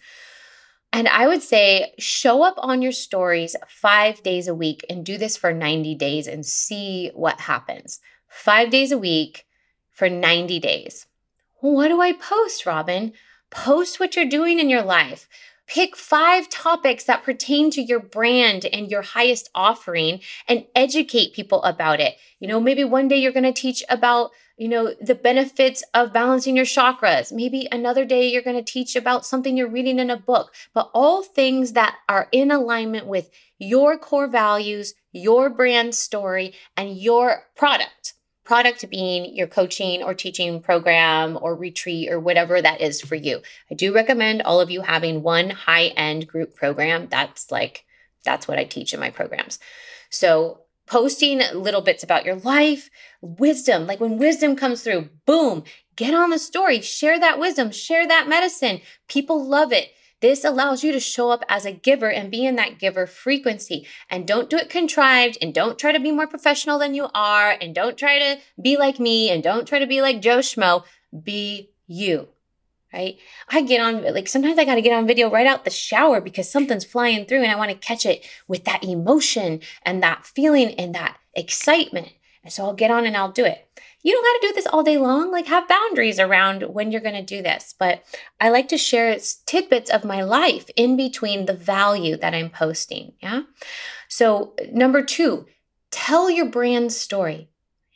And 0.93 1.09
I 1.09 1.27
would 1.27 1.43
say 1.43 1.93
show 1.99 2.45
up 2.45 2.55
on 2.59 2.83
your 2.83 2.93
stories 2.93 3.57
five 3.67 4.23
days 4.23 4.47
a 4.47 4.55
week 4.55 4.85
and 4.89 5.05
do 5.05 5.19
this 5.19 5.37
for 5.37 5.53
90 5.53 5.95
days 5.97 6.27
and 6.27 6.45
see 6.45 7.11
what 7.15 7.41
happens. 7.41 8.01
Five 8.29 8.71
days 8.71 8.93
a 8.93 8.99
week 8.99 9.47
for 9.91 10.09
90 10.09 10.61
days. 10.61 11.07
What 11.61 11.89
do 11.89 12.01
I 12.01 12.13
post, 12.13 12.67
Robin? 12.67 13.13
Post 13.54 14.00
what 14.00 14.16
you're 14.16 14.25
doing 14.25 14.58
in 14.58 14.68
your 14.68 14.82
life. 14.82 15.28
Pick 15.68 15.96
five 15.96 16.50
topics 16.50 17.04
that 17.04 17.23
pertain 17.23 17.70
to 17.70 17.80
your 17.80 18.00
brand 18.00 18.66
and 18.66 18.90
your 18.90 19.00
highest 19.00 19.49
offering 19.54 20.20
and 20.49 20.66
educate 20.75 21.32
people 21.32 21.62
about 21.62 22.00
it. 22.00 22.16
You 22.40 22.49
know, 22.49 22.61
maybe 22.61 22.82
one 22.82 23.06
day 23.06 23.16
you're 23.16 23.32
going 23.32 23.44
to 23.44 23.52
teach 23.52 23.82
about, 23.88 24.32
you 24.58 24.68
know, 24.68 24.92
the 25.00 25.14
benefits 25.14 25.84
of 25.94 26.12
balancing 26.12 26.56
your 26.56 26.64
chakras. 26.66 27.32
Maybe 27.32 27.68
another 27.70 28.04
day 28.04 28.28
you're 28.28 28.42
going 28.42 28.62
to 28.62 28.73
teach 28.73 28.96
about 28.96 29.25
something 29.25 29.56
you're 29.56 29.68
reading 29.68 30.00
in 30.00 30.11
a 30.11 30.16
book, 30.16 30.52
but 30.75 30.90
all 30.92 31.23
things 31.23 31.75
that 31.75 31.96
are 32.08 32.28
in 32.32 32.50
alignment 32.50 33.06
with 33.06 33.30
your 33.56 33.96
core 33.96 34.28
values, 34.28 34.94
your 35.12 35.49
brand 35.49 35.94
story, 35.94 36.54
and 36.76 36.99
your 36.99 37.44
product 37.54 38.14
product 38.45 38.89
being 38.91 39.35
your 39.35 39.47
coaching 39.47 40.03
or 40.03 40.15
teaching 40.15 40.61
program 40.61 41.39
or 41.41 41.55
retreat 41.55 42.11
or 42.11 42.21
whatever 42.21 42.61
that 42.61 42.81
is 42.81 43.01
for 43.01 43.15
you. 43.15 43.41
I 43.71 43.75
do 43.75 43.95
recommend 43.95 44.43
all 44.43 44.61
of 44.61 44.71
you 44.71 44.83
having 44.83 45.23
one 45.23 45.51
high 45.51 45.87
end 45.97 46.29
group 46.29 46.55
program. 46.55 47.09
That's 47.09 47.51
like, 47.51 47.85
that's 48.25 48.47
what 48.47 48.59
I 48.59 48.65
teach 48.65 48.93
in 48.93 49.01
my 49.01 49.11
programs. 49.11 49.59
So, 50.11 50.61
posting 50.87 51.41
little 51.55 51.81
bits 51.81 52.03
about 52.03 52.27
your 52.27 52.35
life, 52.37 52.91
wisdom, 53.23 53.87
like 53.87 54.01
when 54.01 54.19
wisdom 54.19 54.55
comes 54.55 54.83
through, 54.83 55.09
boom, 55.25 55.65
get 55.97 56.13
on 56.13 56.29
the 56.29 56.39
story, 56.39 56.83
share 56.83 57.19
that 57.19 57.39
wisdom, 57.39 57.71
share 57.71 58.07
that 58.07 58.29
medicine. 58.29 58.81
People 59.09 59.43
love 59.43 59.73
it. 59.73 59.91
This 60.21 60.44
allows 60.44 60.83
you 60.83 60.92
to 60.92 61.00
show 61.00 61.30
up 61.30 61.44
as 61.49 61.66
a 61.66 61.73
giver 61.73 62.11
and 62.11 62.30
be 62.30 62.47
in 62.47 62.56
that 62.56 62.78
giver 62.78 63.06
frequency. 63.06 63.87
And 64.09 64.26
don't 64.26 64.49
do 64.49 64.56
it 64.56 64.71
contrived 64.71 65.38
and 65.42 65.52
don't 65.52 65.78
try 65.78 65.92
to 65.92 66.00
be 66.00 66.12
more 66.12 66.26
professional 66.26 66.78
than 66.78 66.94
you 66.94 67.09
are 67.14 67.50
and 67.61 67.75
don't 67.75 67.99
try 67.99 68.18
to 68.18 68.40
be 68.61 68.76
like 68.76 68.99
me 68.99 69.30
and 69.30 69.42
don't 69.42 69.66
try 69.66 69.78
to 69.78 69.87
be 69.87 70.00
like 70.00 70.23
Joe 70.23 70.38
Schmo. 70.38 70.85
Be 71.23 71.71
you. 71.87 72.28
Right? 72.92 73.16
I 73.49 73.62
get 73.62 73.80
on, 73.80 74.04
like, 74.14 74.28
sometimes 74.28 74.56
I 74.56 74.64
got 74.64 74.76
to 74.76 74.83
get 74.83 74.97
on 74.97 75.06
video 75.06 75.28
right 75.28 75.49
out 75.49 75.64
the 75.64 75.71
shower 75.71 76.21
because 76.21 76.49
something's 76.49 76.85
flying 76.85 77.26
through 77.26 77.42
and 77.42 77.50
I 77.50 77.56
want 77.56 77.73
to 77.73 77.76
catch 77.76 78.06
it 78.06 78.25
with 78.47 78.64
that 78.66 78.85
emotion 78.85 79.61
and 79.83 80.00
that 80.02 80.25
feeling 80.25 80.75
and 80.75 80.94
that 80.94 81.18
excitement. 81.35 82.12
And 82.44 82.52
so 82.52 82.64
I'll 82.64 82.73
get 82.73 82.92
on 82.92 83.04
and 83.04 83.16
I'll 83.16 83.33
do 83.33 83.44
it 83.44 83.66
you 84.04 84.12
don't 84.12 84.23
got 84.23 84.40
to 84.40 84.49
do 84.49 84.54
this 84.54 84.66
all 84.66 84.82
day 84.84 84.99
long. 84.99 85.32
Like, 85.32 85.46
have 85.46 85.66
boundaries 85.66 86.20
around 86.20 86.62
when 86.62 86.92
you're 86.92 87.00
going 87.00 87.14
to 87.14 87.23
do 87.23 87.42
this. 87.42 87.75
But 87.76 88.04
I 88.38 88.50
like 88.50 88.68
to 88.68 88.78
share 88.78 89.16
tidbits 89.46 89.90
of 89.90 90.04
my 90.04 90.23
life 90.23 90.68
in 90.76 90.96
between 90.96 91.46
the 91.46 91.54
value 91.54 92.16
that 92.18 92.34
I'm 92.34 92.50
posting. 92.50 93.14
Yeah. 93.23 93.42
So, 94.08 94.54
number 94.70 95.02
two, 95.02 95.46
tell 95.90 96.30
your 96.30 96.44
brand 96.44 96.92
story 96.92 97.49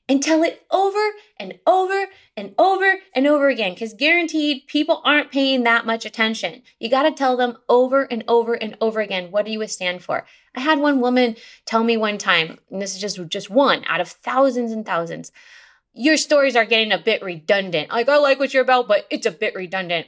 and 0.08 0.22
tell 0.22 0.42
it 0.42 0.62
over 0.70 1.10
and 1.38 1.58
over 1.66 2.06
and 2.36 2.54
over 2.56 2.94
and 3.14 3.26
over 3.26 3.50
again 3.50 3.74
because 3.74 3.92
guaranteed 3.92 4.66
people 4.66 5.02
aren't 5.04 5.30
paying 5.30 5.64
that 5.64 5.84
much 5.84 6.06
attention. 6.06 6.62
You 6.80 6.88
got 6.88 7.02
to 7.02 7.10
tell 7.10 7.36
them 7.36 7.58
over 7.68 8.04
and 8.04 8.24
over 8.26 8.54
and 8.54 8.78
over 8.80 9.00
again 9.00 9.30
what 9.30 9.44
do 9.44 9.52
you 9.52 9.66
stand 9.66 10.02
for? 10.02 10.24
I 10.54 10.60
had 10.60 10.78
one 10.78 11.02
woman 11.02 11.36
tell 11.66 11.84
me 11.84 11.98
one 11.98 12.16
time, 12.16 12.58
and 12.70 12.80
this 12.80 12.94
is 12.94 13.00
just 13.00 13.20
just 13.28 13.50
one 13.50 13.84
out 13.86 14.00
of 14.00 14.08
thousands 14.08 14.72
and 14.72 14.86
thousands 14.86 15.30
your 15.94 16.16
stories 16.16 16.56
are 16.56 16.64
getting 16.64 16.92
a 16.92 16.98
bit 16.98 17.22
redundant. 17.22 17.90
Like, 17.90 18.08
I 18.08 18.18
like 18.18 18.38
what 18.38 18.54
you're 18.54 18.62
about, 18.62 18.88
but 18.88 19.06
it's 19.10 19.26
a 19.26 19.30
bit 19.30 19.54
redundant. 19.54 20.06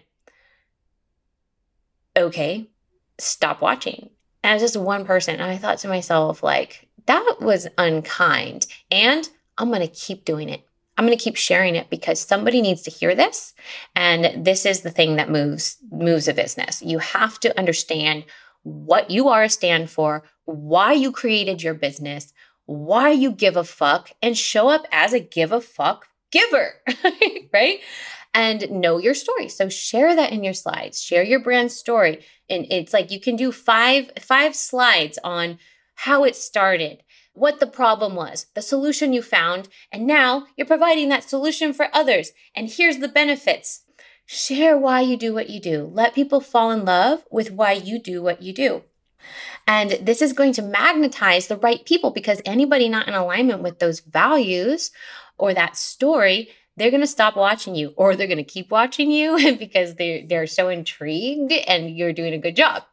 Okay, 2.16 2.70
stop 3.18 3.60
watching. 3.60 4.10
And 4.42 4.54
as 4.54 4.62
just 4.62 4.76
one 4.76 5.04
person, 5.04 5.34
and 5.34 5.50
I 5.50 5.56
thought 5.56 5.78
to 5.78 5.88
myself, 5.88 6.42
like, 6.42 6.88
that 7.06 7.36
was 7.40 7.68
unkind. 7.76 8.66
And 8.90 9.28
I'm 9.58 9.68
going 9.68 9.80
to 9.80 9.88
keep 9.88 10.24
doing 10.24 10.48
it. 10.48 10.64
I'm 10.96 11.06
going 11.06 11.16
to 11.16 11.24
keep 11.24 11.36
sharing 11.36 11.76
it 11.76 11.88
because 11.88 12.20
somebody 12.20 12.60
needs 12.60 12.82
to 12.82 12.90
hear 12.90 13.14
this 13.14 13.54
and 13.96 14.44
this 14.44 14.66
is 14.66 14.82
the 14.82 14.90
thing 14.90 15.16
that 15.16 15.30
moves 15.30 15.78
moves 15.90 16.28
a 16.28 16.34
business. 16.34 16.82
You 16.82 16.98
have 16.98 17.40
to 17.40 17.58
understand 17.58 18.24
what 18.64 19.10
you 19.10 19.28
are 19.28 19.44
a 19.44 19.48
stand 19.48 19.88
for, 19.88 20.24
why 20.44 20.92
you 20.92 21.10
created 21.10 21.62
your 21.62 21.72
business, 21.72 22.34
why 22.70 23.10
you 23.10 23.32
give 23.32 23.56
a 23.56 23.64
fuck 23.64 24.12
and 24.22 24.38
show 24.38 24.68
up 24.68 24.86
as 24.92 25.12
a 25.12 25.18
give 25.18 25.50
a 25.50 25.60
fuck 25.60 26.06
giver, 26.30 26.74
right? 27.52 27.80
And 28.32 28.70
know 28.70 28.98
your 28.98 29.14
story. 29.14 29.48
So 29.48 29.68
share 29.68 30.14
that 30.14 30.30
in 30.30 30.44
your 30.44 30.54
slides. 30.54 31.02
Share 31.02 31.24
your 31.24 31.40
brand 31.40 31.72
story. 31.72 32.24
And 32.48 32.66
it's 32.70 32.92
like 32.92 33.10
you 33.10 33.18
can 33.18 33.34
do 33.34 33.50
five 33.50 34.12
five 34.20 34.54
slides 34.54 35.18
on 35.24 35.58
how 35.96 36.22
it 36.22 36.36
started, 36.36 37.02
what 37.32 37.58
the 37.58 37.66
problem 37.66 38.14
was, 38.14 38.46
the 38.54 38.62
solution 38.62 39.12
you 39.12 39.22
found, 39.22 39.68
and 39.90 40.06
now 40.06 40.46
you're 40.56 40.64
providing 40.64 41.08
that 41.08 41.28
solution 41.28 41.72
for 41.72 41.88
others. 41.92 42.30
And 42.54 42.68
here's 42.68 42.98
the 42.98 43.08
benefits. 43.08 43.82
Share 44.26 44.78
why 44.78 45.00
you 45.00 45.16
do 45.16 45.34
what 45.34 45.50
you 45.50 45.58
do. 45.58 45.90
Let 45.92 46.14
people 46.14 46.40
fall 46.40 46.70
in 46.70 46.84
love 46.84 47.24
with 47.32 47.50
why 47.50 47.72
you 47.72 47.98
do 47.98 48.22
what 48.22 48.42
you 48.42 48.54
do. 48.54 48.84
And 49.66 49.92
this 50.02 50.22
is 50.22 50.32
going 50.32 50.52
to 50.54 50.62
magnetize 50.62 51.46
the 51.46 51.56
right 51.56 51.84
people 51.84 52.10
because 52.10 52.42
anybody 52.44 52.88
not 52.88 53.08
in 53.08 53.14
alignment 53.14 53.62
with 53.62 53.78
those 53.78 54.00
values 54.00 54.90
or 55.38 55.54
that 55.54 55.76
story, 55.76 56.48
they're 56.76 56.90
going 56.90 57.00
to 57.02 57.06
stop 57.06 57.36
watching 57.36 57.74
you 57.74 57.92
or 57.96 58.16
they're 58.16 58.26
going 58.26 58.38
to 58.38 58.44
keep 58.44 58.70
watching 58.70 59.10
you 59.10 59.56
because 59.58 59.94
they're, 59.96 60.26
they're 60.26 60.46
so 60.46 60.68
intrigued 60.68 61.52
and 61.52 61.96
you're 61.96 62.12
doing 62.12 62.34
a 62.34 62.38
good 62.38 62.56
job. 62.56 62.84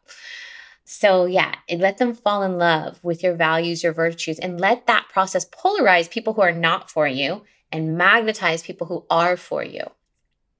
So, 0.84 1.26
yeah, 1.26 1.54
let 1.70 1.98
them 1.98 2.14
fall 2.14 2.42
in 2.42 2.56
love 2.56 2.98
with 3.02 3.22
your 3.22 3.34
values, 3.34 3.82
your 3.82 3.92
virtues, 3.92 4.38
and 4.38 4.58
let 4.58 4.86
that 4.86 5.08
process 5.10 5.46
polarize 5.46 6.10
people 6.10 6.32
who 6.32 6.40
are 6.40 6.52
not 6.52 6.90
for 6.90 7.06
you 7.06 7.42
and 7.70 7.98
magnetize 7.98 8.62
people 8.62 8.86
who 8.86 9.04
are 9.10 9.36
for 9.36 9.62
you. 9.62 9.82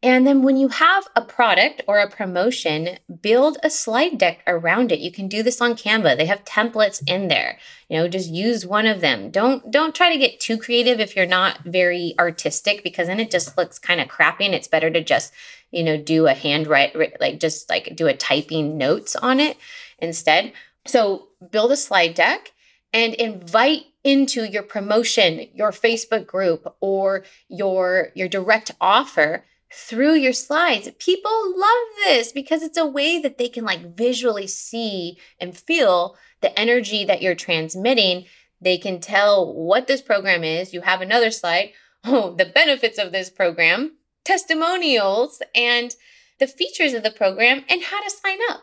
And 0.01 0.25
then 0.25 0.43
when 0.43 0.57
you 0.57 0.69
have 0.69 1.09
a 1.17 1.23
product 1.23 1.83
or 1.89 1.99
a 1.99 2.09
promotion, 2.09 2.99
build 3.21 3.59
a 3.65 3.71
slide 3.71 4.17
deck 4.17 4.45
around 4.47 4.93
it. 4.93 5.01
You 5.01 5.11
can 5.11 5.27
do 5.27 5.43
this 5.43 5.61
on 5.61 5.75
Canva. 5.75 6.17
They 6.17 6.27
have 6.27 6.45
templates 6.45 7.03
in 7.05 7.27
there. 7.27 7.59
You 7.89 7.99
know, 7.99 8.09
just 8.09 8.31
use 8.31 8.65
one 8.65 8.87
of 8.87 9.01
them. 9.01 9.31
Don't 9.31 9.73
don't 9.73 9.97
try 9.97 10.13
to 10.13 10.19
get 10.19 10.39
too 10.39 10.57
creative 10.57 11.01
if 11.01 11.17
you're 11.17 11.27
not 11.27 11.65
very 11.65 12.15
artistic 12.17 12.85
because 12.85 13.09
then 13.09 13.19
it 13.19 13.31
just 13.31 13.59
looks 13.59 13.81
kind 13.81 14.01
of 14.01 14.07
crappy 14.07 14.47
and 14.47 14.55
it's 14.55 14.69
better 14.69 14.89
to 14.89 15.03
just, 15.03 15.33
you 15.73 15.83
know, 15.83 15.97
do 15.97 16.29
a 16.29 16.35
handwrite 16.35 16.95
like 17.21 17.41
just 17.41 17.69
like 17.69 17.97
do 17.97 18.07
a 18.07 18.15
typing 18.15 18.79
notes 18.79 19.17
on 19.17 19.41
it 19.41 19.57
instead. 19.99 20.53
So, 20.87 21.29
build 21.51 21.73
a 21.73 21.77
slide 21.77 22.15
deck 22.15 22.53
and 22.93 23.15
invite 23.15 23.87
into 24.05 24.45
your 24.45 24.63
promotion, 24.63 25.49
your 25.53 25.73
Facebook 25.73 26.25
group 26.25 26.73
or 26.81 27.25
your 27.49 28.11
your 28.15 28.29
direct 28.29 28.71
offer 28.81 29.45
through 29.73 30.15
your 30.15 30.33
slides. 30.33 30.91
People 30.99 31.55
love 31.57 31.89
this 32.07 32.33
because 32.33 32.63
it's 32.63 32.79
a 32.79 32.87
way 32.87 33.21
that 33.21 33.39
they 33.39 33.49
can 33.49 33.65
like 33.65 33.97
visually 33.97 34.47
see 34.47 35.19
and 35.41 35.57
feel 35.57 36.17
the 36.41 36.59
energy 36.59 37.05
that 37.05 37.23
you're 37.23 37.35
transmitting. 37.35 38.25
They 38.61 38.79
can 38.79 39.01
tell 39.01 39.53
what 39.53 39.87
this 39.87 40.03
program 40.03 40.43
is. 40.43 40.73
You 40.73 40.83
have 40.83 41.01
another 41.01 41.31
slide. 41.31 41.73
Oh, 42.05 42.33
the 42.33 42.47
benefits 42.47 42.97
of 42.97 43.11
this 43.11 43.29
program, 43.29 43.97
testimonials, 44.25 45.43
and 45.53 45.97
the 46.39 46.47
features 46.47 46.95
of 46.95 47.03
the 47.03 47.11
program, 47.11 47.65
and 47.69 47.83
how 47.83 48.01
to 48.01 48.09
sign 48.09 48.39
up. 48.51 48.63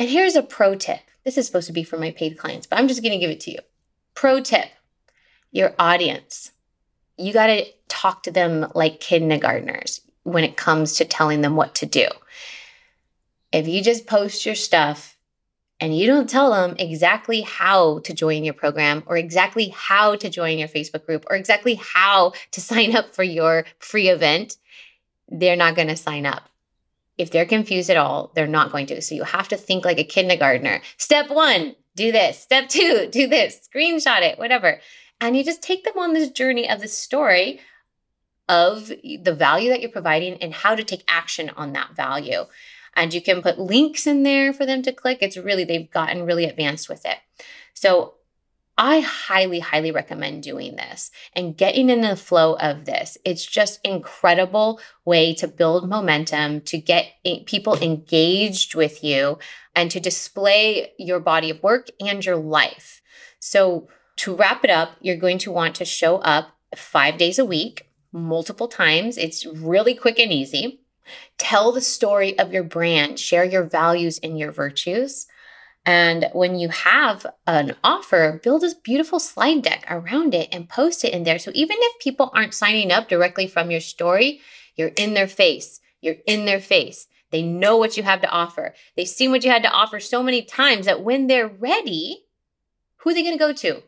And 0.00 0.08
here's 0.10 0.34
a 0.34 0.42
pro 0.42 0.74
tip. 0.74 0.98
This 1.24 1.38
is 1.38 1.46
supposed 1.46 1.68
to 1.68 1.72
be 1.72 1.84
for 1.84 1.96
my 1.96 2.10
paid 2.10 2.36
clients, 2.36 2.66
but 2.66 2.80
I'm 2.80 2.88
just 2.88 3.02
going 3.02 3.12
to 3.12 3.18
give 3.18 3.30
it 3.30 3.38
to 3.42 3.52
you. 3.52 3.60
Pro 4.14 4.40
tip 4.40 4.66
your 5.52 5.74
audience. 5.78 6.51
You 7.22 7.32
got 7.32 7.46
to 7.46 7.64
talk 7.88 8.24
to 8.24 8.30
them 8.30 8.70
like 8.74 9.00
kindergartners 9.00 10.00
when 10.24 10.44
it 10.44 10.56
comes 10.56 10.94
to 10.94 11.04
telling 11.04 11.40
them 11.40 11.56
what 11.56 11.74
to 11.76 11.86
do. 11.86 12.08
If 13.52 13.68
you 13.68 13.82
just 13.82 14.06
post 14.06 14.46
your 14.46 14.54
stuff 14.54 15.16
and 15.78 15.96
you 15.96 16.06
don't 16.06 16.28
tell 16.28 16.52
them 16.52 16.76
exactly 16.78 17.42
how 17.42 17.98
to 18.00 18.14
join 18.14 18.44
your 18.44 18.54
program 18.54 19.02
or 19.06 19.16
exactly 19.16 19.68
how 19.68 20.16
to 20.16 20.30
join 20.30 20.58
your 20.58 20.68
Facebook 20.68 21.04
group 21.04 21.24
or 21.28 21.36
exactly 21.36 21.74
how 21.74 22.32
to 22.52 22.60
sign 22.70 22.96
up 22.96 23.14
for 23.14 23.22
your 23.22 23.64
free 23.78 24.08
event, 24.08 24.56
they're 25.28 25.56
not 25.56 25.76
going 25.76 25.88
to 25.88 25.96
sign 25.96 26.26
up. 26.26 26.48
If 27.18 27.30
they're 27.30 27.46
confused 27.46 27.90
at 27.90 27.96
all, 27.96 28.32
they're 28.34 28.46
not 28.46 28.72
going 28.72 28.86
to. 28.86 29.02
So 29.02 29.14
you 29.14 29.24
have 29.24 29.48
to 29.48 29.56
think 29.56 29.84
like 29.84 29.98
a 29.98 30.04
kindergartner. 30.04 30.80
Step 30.96 31.30
one, 31.30 31.76
do 31.94 32.10
this. 32.10 32.38
Step 32.38 32.68
two, 32.68 33.08
do 33.12 33.26
this. 33.28 33.68
Screenshot 33.72 34.22
it, 34.22 34.38
whatever. 34.38 34.80
And 35.22 35.36
you 35.36 35.44
just 35.44 35.62
take 35.62 35.84
them 35.84 35.96
on 35.98 36.14
this 36.14 36.30
journey 36.30 36.68
of 36.68 36.80
the 36.80 36.88
story 36.88 37.60
of 38.48 38.88
the 38.88 39.32
value 39.32 39.70
that 39.70 39.80
you're 39.80 39.88
providing 39.88 40.34
and 40.42 40.52
how 40.52 40.74
to 40.74 40.82
take 40.82 41.04
action 41.06 41.48
on 41.56 41.72
that 41.74 41.94
value. 41.94 42.46
And 42.94 43.14
you 43.14 43.22
can 43.22 43.40
put 43.40 43.56
links 43.56 44.04
in 44.04 44.24
there 44.24 44.52
for 44.52 44.66
them 44.66 44.82
to 44.82 44.92
click. 44.92 45.18
It's 45.20 45.36
really, 45.36 45.62
they've 45.62 45.88
gotten 45.88 46.26
really 46.26 46.44
advanced 46.44 46.88
with 46.88 47.06
it. 47.06 47.18
So 47.72 48.14
I 48.76 48.98
highly, 48.98 49.60
highly 49.60 49.92
recommend 49.92 50.42
doing 50.42 50.74
this 50.74 51.12
and 51.34 51.56
getting 51.56 51.88
in 51.88 52.00
the 52.00 52.16
flow 52.16 52.56
of 52.56 52.84
this. 52.84 53.16
It's 53.24 53.46
just 53.46 53.78
incredible 53.84 54.80
way 55.04 55.34
to 55.36 55.46
build 55.46 55.88
momentum, 55.88 56.62
to 56.62 56.78
get 56.78 57.12
people 57.46 57.76
engaged 57.76 58.74
with 58.74 59.04
you, 59.04 59.38
and 59.76 59.88
to 59.92 60.00
display 60.00 60.94
your 60.98 61.20
body 61.20 61.50
of 61.50 61.62
work 61.62 61.90
and 62.00 62.26
your 62.26 62.36
life. 62.36 63.02
So 63.38 63.88
to 64.22 64.36
wrap 64.36 64.62
it 64.62 64.70
up, 64.70 64.92
you're 65.00 65.16
going 65.16 65.38
to 65.38 65.50
want 65.50 65.74
to 65.74 65.84
show 65.84 66.18
up 66.18 66.50
five 66.76 67.18
days 67.18 67.40
a 67.40 67.44
week, 67.44 67.88
multiple 68.12 68.68
times. 68.68 69.18
It's 69.18 69.44
really 69.44 69.96
quick 69.96 70.20
and 70.20 70.32
easy. 70.32 70.80
Tell 71.38 71.72
the 71.72 71.80
story 71.80 72.38
of 72.38 72.52
your 72.52 72.62
brand, 72.62 73.18
share 73.18 73.44
your 73.44 73.64
values 73.64 74.20
and 74.22 74.38
your 74.38 74.52
virtues. 74.52 75.26
And 75.84 76.30
when 76.32 76.56
you 76.56 76.68
have 76.68 77.26
an 77.48 77.74
offer, 77.82 78.40
build 78.44 78.62
a 78.62 78.70
beautiful 78.84 79.18
slide 79.18 79.62
deck 79.62 79.84
around 79.90 80.34
it 80.34 80.48
and 80.52 80.68
post 80.68 81.04
it 81.04 81.12
in 81.12 81.24
there. 81.24 81.40
So 81.40 81.50
even 81.52 81.76
if 81.80 81.98
people 81.98 82.30
aren't 82.32 82.54
signing 82.54 82.92
up 82.92 83.08
directly 83.08 83.48
from 83.48 83.72
your 83.72 83.80
story, 83.80 84.40
you're 84.76 84.92
in 84.96 85.14
their 85.14 85.26
face. 85.26 85.80
You're 86.00 86.18
in 86.28 86.44
their 86.44 86.60
face. 86.60 87.08
They 87.32 87.42
know 87.42 87.76
what 87.76 87.96
you 87.96 88.04
have 88.04 88.20
to 88.20 88.30
offer. 88.30 88.72
They've 88.96 89.08
seen 89.08 89.32
what 89.32 89.42
you 89.42 89.50
had 89.50 89.64
to 89.64 89.72
offer 89.72 89.98
so 89.98 90.22
many 90.22 90.42
times 90.42 90.86
that 90.86 91.02
when 91.02 91.26
they're 91.26 91.48
ready, 91.48 92.26
who 92.98 93.10
are 93.10 93.14
they 93.14 93.24
going 93.24 93.34
to 93.34 93.38
go 93.38 93.52
to? 93.52 93.82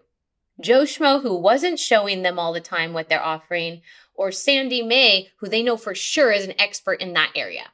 Joe 0.61 0.83
Schmo, 0.83 1.23
who 1.23 1.37
wasn't 1.37 1.81
showing 1.81 2.23
them 2.23 2.39
all 2.39 2.53
the 2.53 2.61
time 2.61 2.93
what 2.93 3.09
they're 3.09 3.23
offering, 3.23 3.83
or 4.15 4.31
Sandy 4.31 4.83
May, 4.83 5.31
who 5.39 5.49
they 5.49 5.63
know 5.63 5.77
for 5.77 5.95
sure 5.95 6.31
is 6.31 6.45
an 6.45 6.59
expert 6.61 7.01
in 7.01 7.13
that 7.15 7.33
area. 7.35 7.73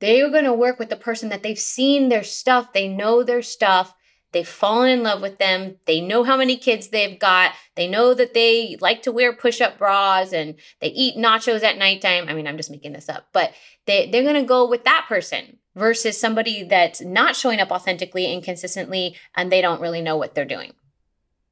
They 0.00 0.20
are 0.20 0.30
going 0.30 0.44
to 0.44 0.52
work 0.52 0.78
with 0.78 0.90
the 0.90 0.96
person 0.96 1.30
that 1.30 1.42
they've 1.42 1.58
seen 1.58 2.08
their 2.08 2.22
stuff, 2.22 2.72
they 2.72 2.86
know 2.86 3.22
their 3.22 3.42
stuff, 3.42 3.94
they've 4.32 4.46
fallen 4.46 4.90
in 4.90 5.02
love 5.02 5.22
with 5.22 5.38
them, 5.38 5.76
they 5.86 6.00
know 6.00 6.22
how 6.22 6.36
many 6.36 6.56
kids 6.56 6.88
they've 6.88 7.18
got, 7.18 7.52
they 7.74 7.88
know 7.88 8.14
that 8.14 8.34
they 8.34 8.76
like 8.80 9.02
to 9.02 9.12
wear 9.12 9.32
push 9.32 9.60
up 9.60 9.78
bras 9.78 10.32
and 10.32 10.54
they 10.80 10.88
eat 10.88 11.16
nachos 11.16 11.62
at 11.62 11.78
nighttime. 11.78 12.28
I 12.28 12.34
mean, 12.34 12.46
I'm 12.46 12.58
just 12.58 12.70
making 12.70 12.92
this 12.92 13.08
up, 13.08 13.28
but 13.32 13.52
they, 13.86 14.08
they're 14.10 14.22
going 14.22 14.34
to 14.34 14.42
go 14.42 14.68
with 14.68 14.84
that 14.84 15.06
person 15.08 15.58
versus 15.74 16.20
somebody 16.20 16.62
that's 16.64 17.00
not 17.00 17.36
showing 17.36 17.58
up 17.58 17.70
authentically 17.70 18.32
and 18.32 18.42
consistently 18.42 19.16
and 19.34 19.50
they 19.50 19.62
don't 19.62 19.80
really 19.80 20.02
know 20.02 20.16
what 20.16 20.34
they're 20.34 20.44
doing. 20.44 20.74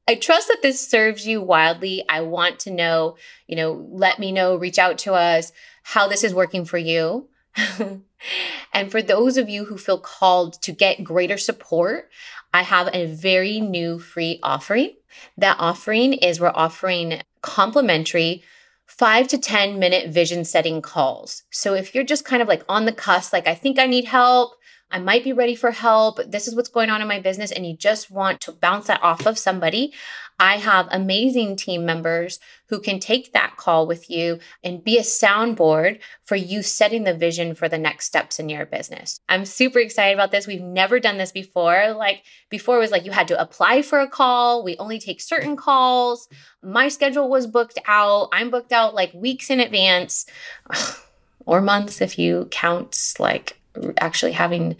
I 0.08 0.14
trust 0.14 0.48
that 0.48 0.62
this 0.62 0.86
serves 0.86 1.26
you 1.26 1.40
wildly. 1.40 2.04
I 2.08 2.20
want 2.20 2.60
to 2.60 2.70
know, 2.70 3.16
you 3.48 3.56
know, 3.56 3.86
let 3.90 4.18
me 4.18 4.30
know, 4.30 4.56
reach 4.56 4.78
out 4.78 4.98
to 4.98 5.14
us 5.14 5.52
how 5.82 6.06
this 6.06 6.22
is 6.22 6.34
working 6.34 6.64
for 6.64 6.78
you. 6.78 7.28
and 8.72 8.90
for 8.90 9.02
those 9.02 9.36
of 9.36 9.48
you 9.48 9.64
who 9.64 9.78
feel 9.78 9.98
called 9.98 10.60
to 10.62 10.72
get 10.72 11.02
greater 11.02 11.36
support, 11.36 12.08
I 12.54 12.62
have 12.62 12.88
a 12.92 13.06
very 13.06 13.60
new 13.60 13.98
free 13.98 14.38
offering. 14.42 14.94
That 15.36 15.56
offering 15.58 16.12
is 16.14 16.40
we're 16.40 16.52
offering 16.54 17.22
complimentary 17.42 18.44
five 18.86 19.28
to 19.28 19.38
10 19.38 19.78
minute 19.78 20.10
vision 20.10 20.44
setting 20.44 20.80
calls. 20.80 21.42
So 21.50 21.74
if 21.74 21.94
you're 21.94 22.04
just 22.04 22.24
kind 22.24 22.42
of 22.42 22.48
like 22.48 22.64
on 22.68 22.86
the 22.86 22.92
cusp, 22.92 23.32
like, 23.32 23.46
I 23.48 23.54
think 23.54 23.78
I 23.78 23.86
need 23.86 24.04
help, 24.04 24.52
I 24.90 24.98
might 25.00 25.24
be 25.24 25.32
ready 25.32 25.54
for 25.54 25.72
help. 25.72 26.20
This 26.26 26.46
is 26.46 26.54
what's 26.54 26.68
going 26.68 26.90
on 26.90 27.02
in 27.02 27.08
my 27.08 27.20
business. 27.20 27.50
And 27.50 27.66
you 27.66 27.76
just 27.76 28.10
want 28.10 28.40
to 28.42 28.52
bounce 28.52 28.86
that 28.86 29.02
off 29.02 29.26
of 29.26 29.38
somebody. 29.38 29.92
I 30.38 30.58
have 30.58 30.86
amazing 30.90 31.56
team 31.56 31.86
members 31.86 32.38
who 32.68 32.78
can 32.78 33.00
take 33.00 33.32
that 33.32 33.56
call 33.56 33.86
with 33.86 34.10
you 34.10 34.38
and 34.62 34.84
be 34.84 34.98
a 34.98 35.02
soundboard 35.02 36.00
for 36.24 36.36
you 36.36 36.62
setting 36.62 37.04
the 37.04 37.14
vision 37.14 37.54
for 37.54 37.68
the 37.68 37.78
next 37.78 38.04
steps 38.04 38.38
in 38.38 38.48
your 38.48 38.66
business. 38.66 39.20
I'm 39.28 39.46
super 39.46 39.78
excited 39.78 40.14
about 40.14 40.32
this. 40.32 40.46
We've 40.46 40.60
never 40.60 41.00
done 41.00 41.16
this 41.16 41.32
before. 41.32 41.94
Like 41.94 42.22
before, 42.50 42.76
it 42.76 42.80
was 42.80 42.90
like 42.90 43.06
you 43.06 43.12
had 43.12 43.28
to 43.28 43.40
apply 43.40 43.82
for 43.82 44.00
a 44.00 44.08
call. 44.08 44.62
We 44.62 44.76
only 44.76 44.98
take 44.98 45.20
certain 45.22 45.56
calls. 45.56 46.28
My 46.62 46.88
schedule 46.88 47.30
was 47.30 47.46
booked 47.46 47.78
out. 47.86 48.28
I'm 48.32 48.50
booked 48.50 48.72
out 48.72 48.94
like 48.94 49.14
weeks 49.14 49.48
in 49.48 49.60
advance 49.60 50.26
or 51.46 51.62
months 51.62 52.00
if 52.02 52.18
you 52.18 52.48
count 52.50 53.14
like 53.18 53.58
actually 53.98 54.32
having 54.32 54.76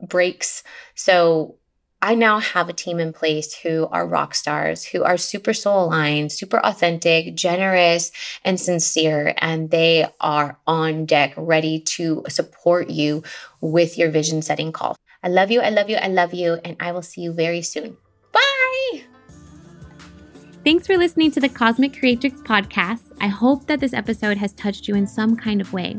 breaks. 0.00 0.62
So 0.94 1.56
I 2.02 2.14
now 2.14 2.38
have 2.38 2.70
a 2.70 2.72
team 2.72 2.98
in 2.98 3.12
place 3.12 3.54
who 3.54 3.86
are 3.92 4.06
rock 4.06 4.34
stars, 4.34 4.84
who 4.84 5.04
are 5.04 5.18
super 5.18 5.52
soul 5.52 5.84
aligned, 5.84 6.32
super 6.32 6.58
authentic, 6.58 7.34
generous, 7.34 8.10
and 8.42 8.58
sincere. 8.58 9.34
And 9.38 9.70
they 9.70 10.06
are 10.18 10.58
on 10.66 11.04
deck, 11.04 11.34
ready 11.36 11.80
to 11.80 12.24
support 12.28 12.88
you 12.88 13.22
with 13.60 13.98
your 13.98 14.10
vision 14.10 14.40
setting 14.40 14.72
call. 14.72 14.96
I 15.22 15.28
love 15.28 15.50
you. 15.50 15.60
I 15.60 15.68
love 15.68 15.90
you. 15.90 15.96
I 15.96 16.08
love 16.08 16.32
you. 16.32 16.54
And 16.64 16.76
I 16.80 16.92
will 16.92 17.02
see 17.02 17.20
you 17.20 17.34
very 17.34 17.60
soon. 17.60 17.98
Bye. 18.32 19.02
Thanks 20.64 20.86
for 20.86 20.96
listening 20.96 21.30
to 21.32 21.40
the 21.40 21.50
Cosmic 21.50 21.98
Creatrix 21.98 22.40
podcast. 22.40 23.12
I 23.20 23.28
hope 23.28 23.66
that 23.66 23.80
this 23.80 23.92
episode 23.92 24.38
has 24.38 24.54
touched 24.54 24.88
you 24.88 24.94
in 24.94 25.06
some 25.06 25.36
kind 25.36 25.60
of 25.60 25.74
way. 25.74 25.98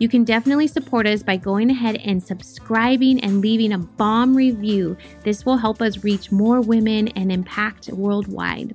You 0.00 0.08
can 0.08 0.24
definitely 0.24 0.66
support 0.66 1.06
us 1.06 1.22
by 1.22 1.36
going 1.36 1.70
ahead 1.70 1.96
and 1.96 2.22
subscribing 2.22 3.20
and 3.20 3.42
leaving 3.42 3.74
a 3.74 3.78
bomb 3.78 4.34
review. 4.34 4.96
This 5.24 5.44
will 5.44 5.58
help 5.58 5.82
us 5.82 6.02
reach 6.02 6.32
more 6.32 6.62
women 6.62 7.08
and 7.08 7.30
impact 7.30 7.88
worldwide. 7.90 8.74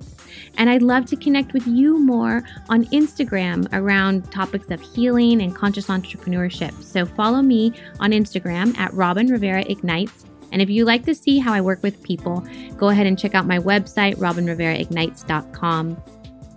And 0.56 0.70
I'd 0.70 0.82
love 0.82 1.04
to 1.06 1.16
connect 1.16 1.52
with 1.52 1.66
you 1.66 1.98
more 1.98 2.44
on 2.68 2.84
Instagram 2.86 3.68
around 3.72 4.30
topics 4.30 4.70
of 4.70 4.80
healing 4.80 5.42
and 5.42 5.52
conscious 5.52 5.88
entrepreneurship. 5.88 6.80
So 6.80 7.04
follow 7.04 7.42
me 7.42 7.72
on 7.98 8.12
Instagram 8.12 8.78
at 8.78 8.94
Robin 8.94 9.26
Rivera 9.26 9.64
Ignites. 9.68 10.26
And 10.52 10.62
if 10.62 10.70
you 10.70 10.84
like 10.84 11.04
to 11.06 11.14
see 11.14 11.40
how 11.40 11.52
I 11.52 11.60
work 11.60 11.82
with 11.82 12.00
people, 12.04 12.46
go 12.76 12.90
ahead 12.90 13.08
and 13.08 13.18
check 13.18 13.34
out 13.34 13.46
my 13.46 13.58
website, 13.58 14.14
robinriveraignites.com. 14.18 16.02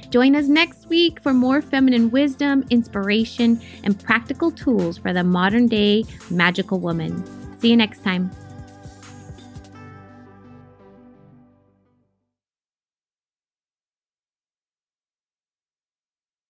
Join 0.10 0.36
us 0.36 0.48
next 0.48 0.88
week 0.88 1.22
for 1.22 1.34
more 1.34 1.62
feminine 1.62 2.10
wisdom, 2.10 2.66
inspiration, 2.70 3.62
and 3.84 4.02
practical 4.04 4.50
tools 4.50 4.98
for 4.98 5.14
the 5.14 5.24
modern 5.24 5.68
day 5.68 6.04
magical 6.32 6.80
woman. 6.80 7.24
See 7.60 7.70
you 7.70 7.78
next 7.78 8.04
time. 8.04 8.32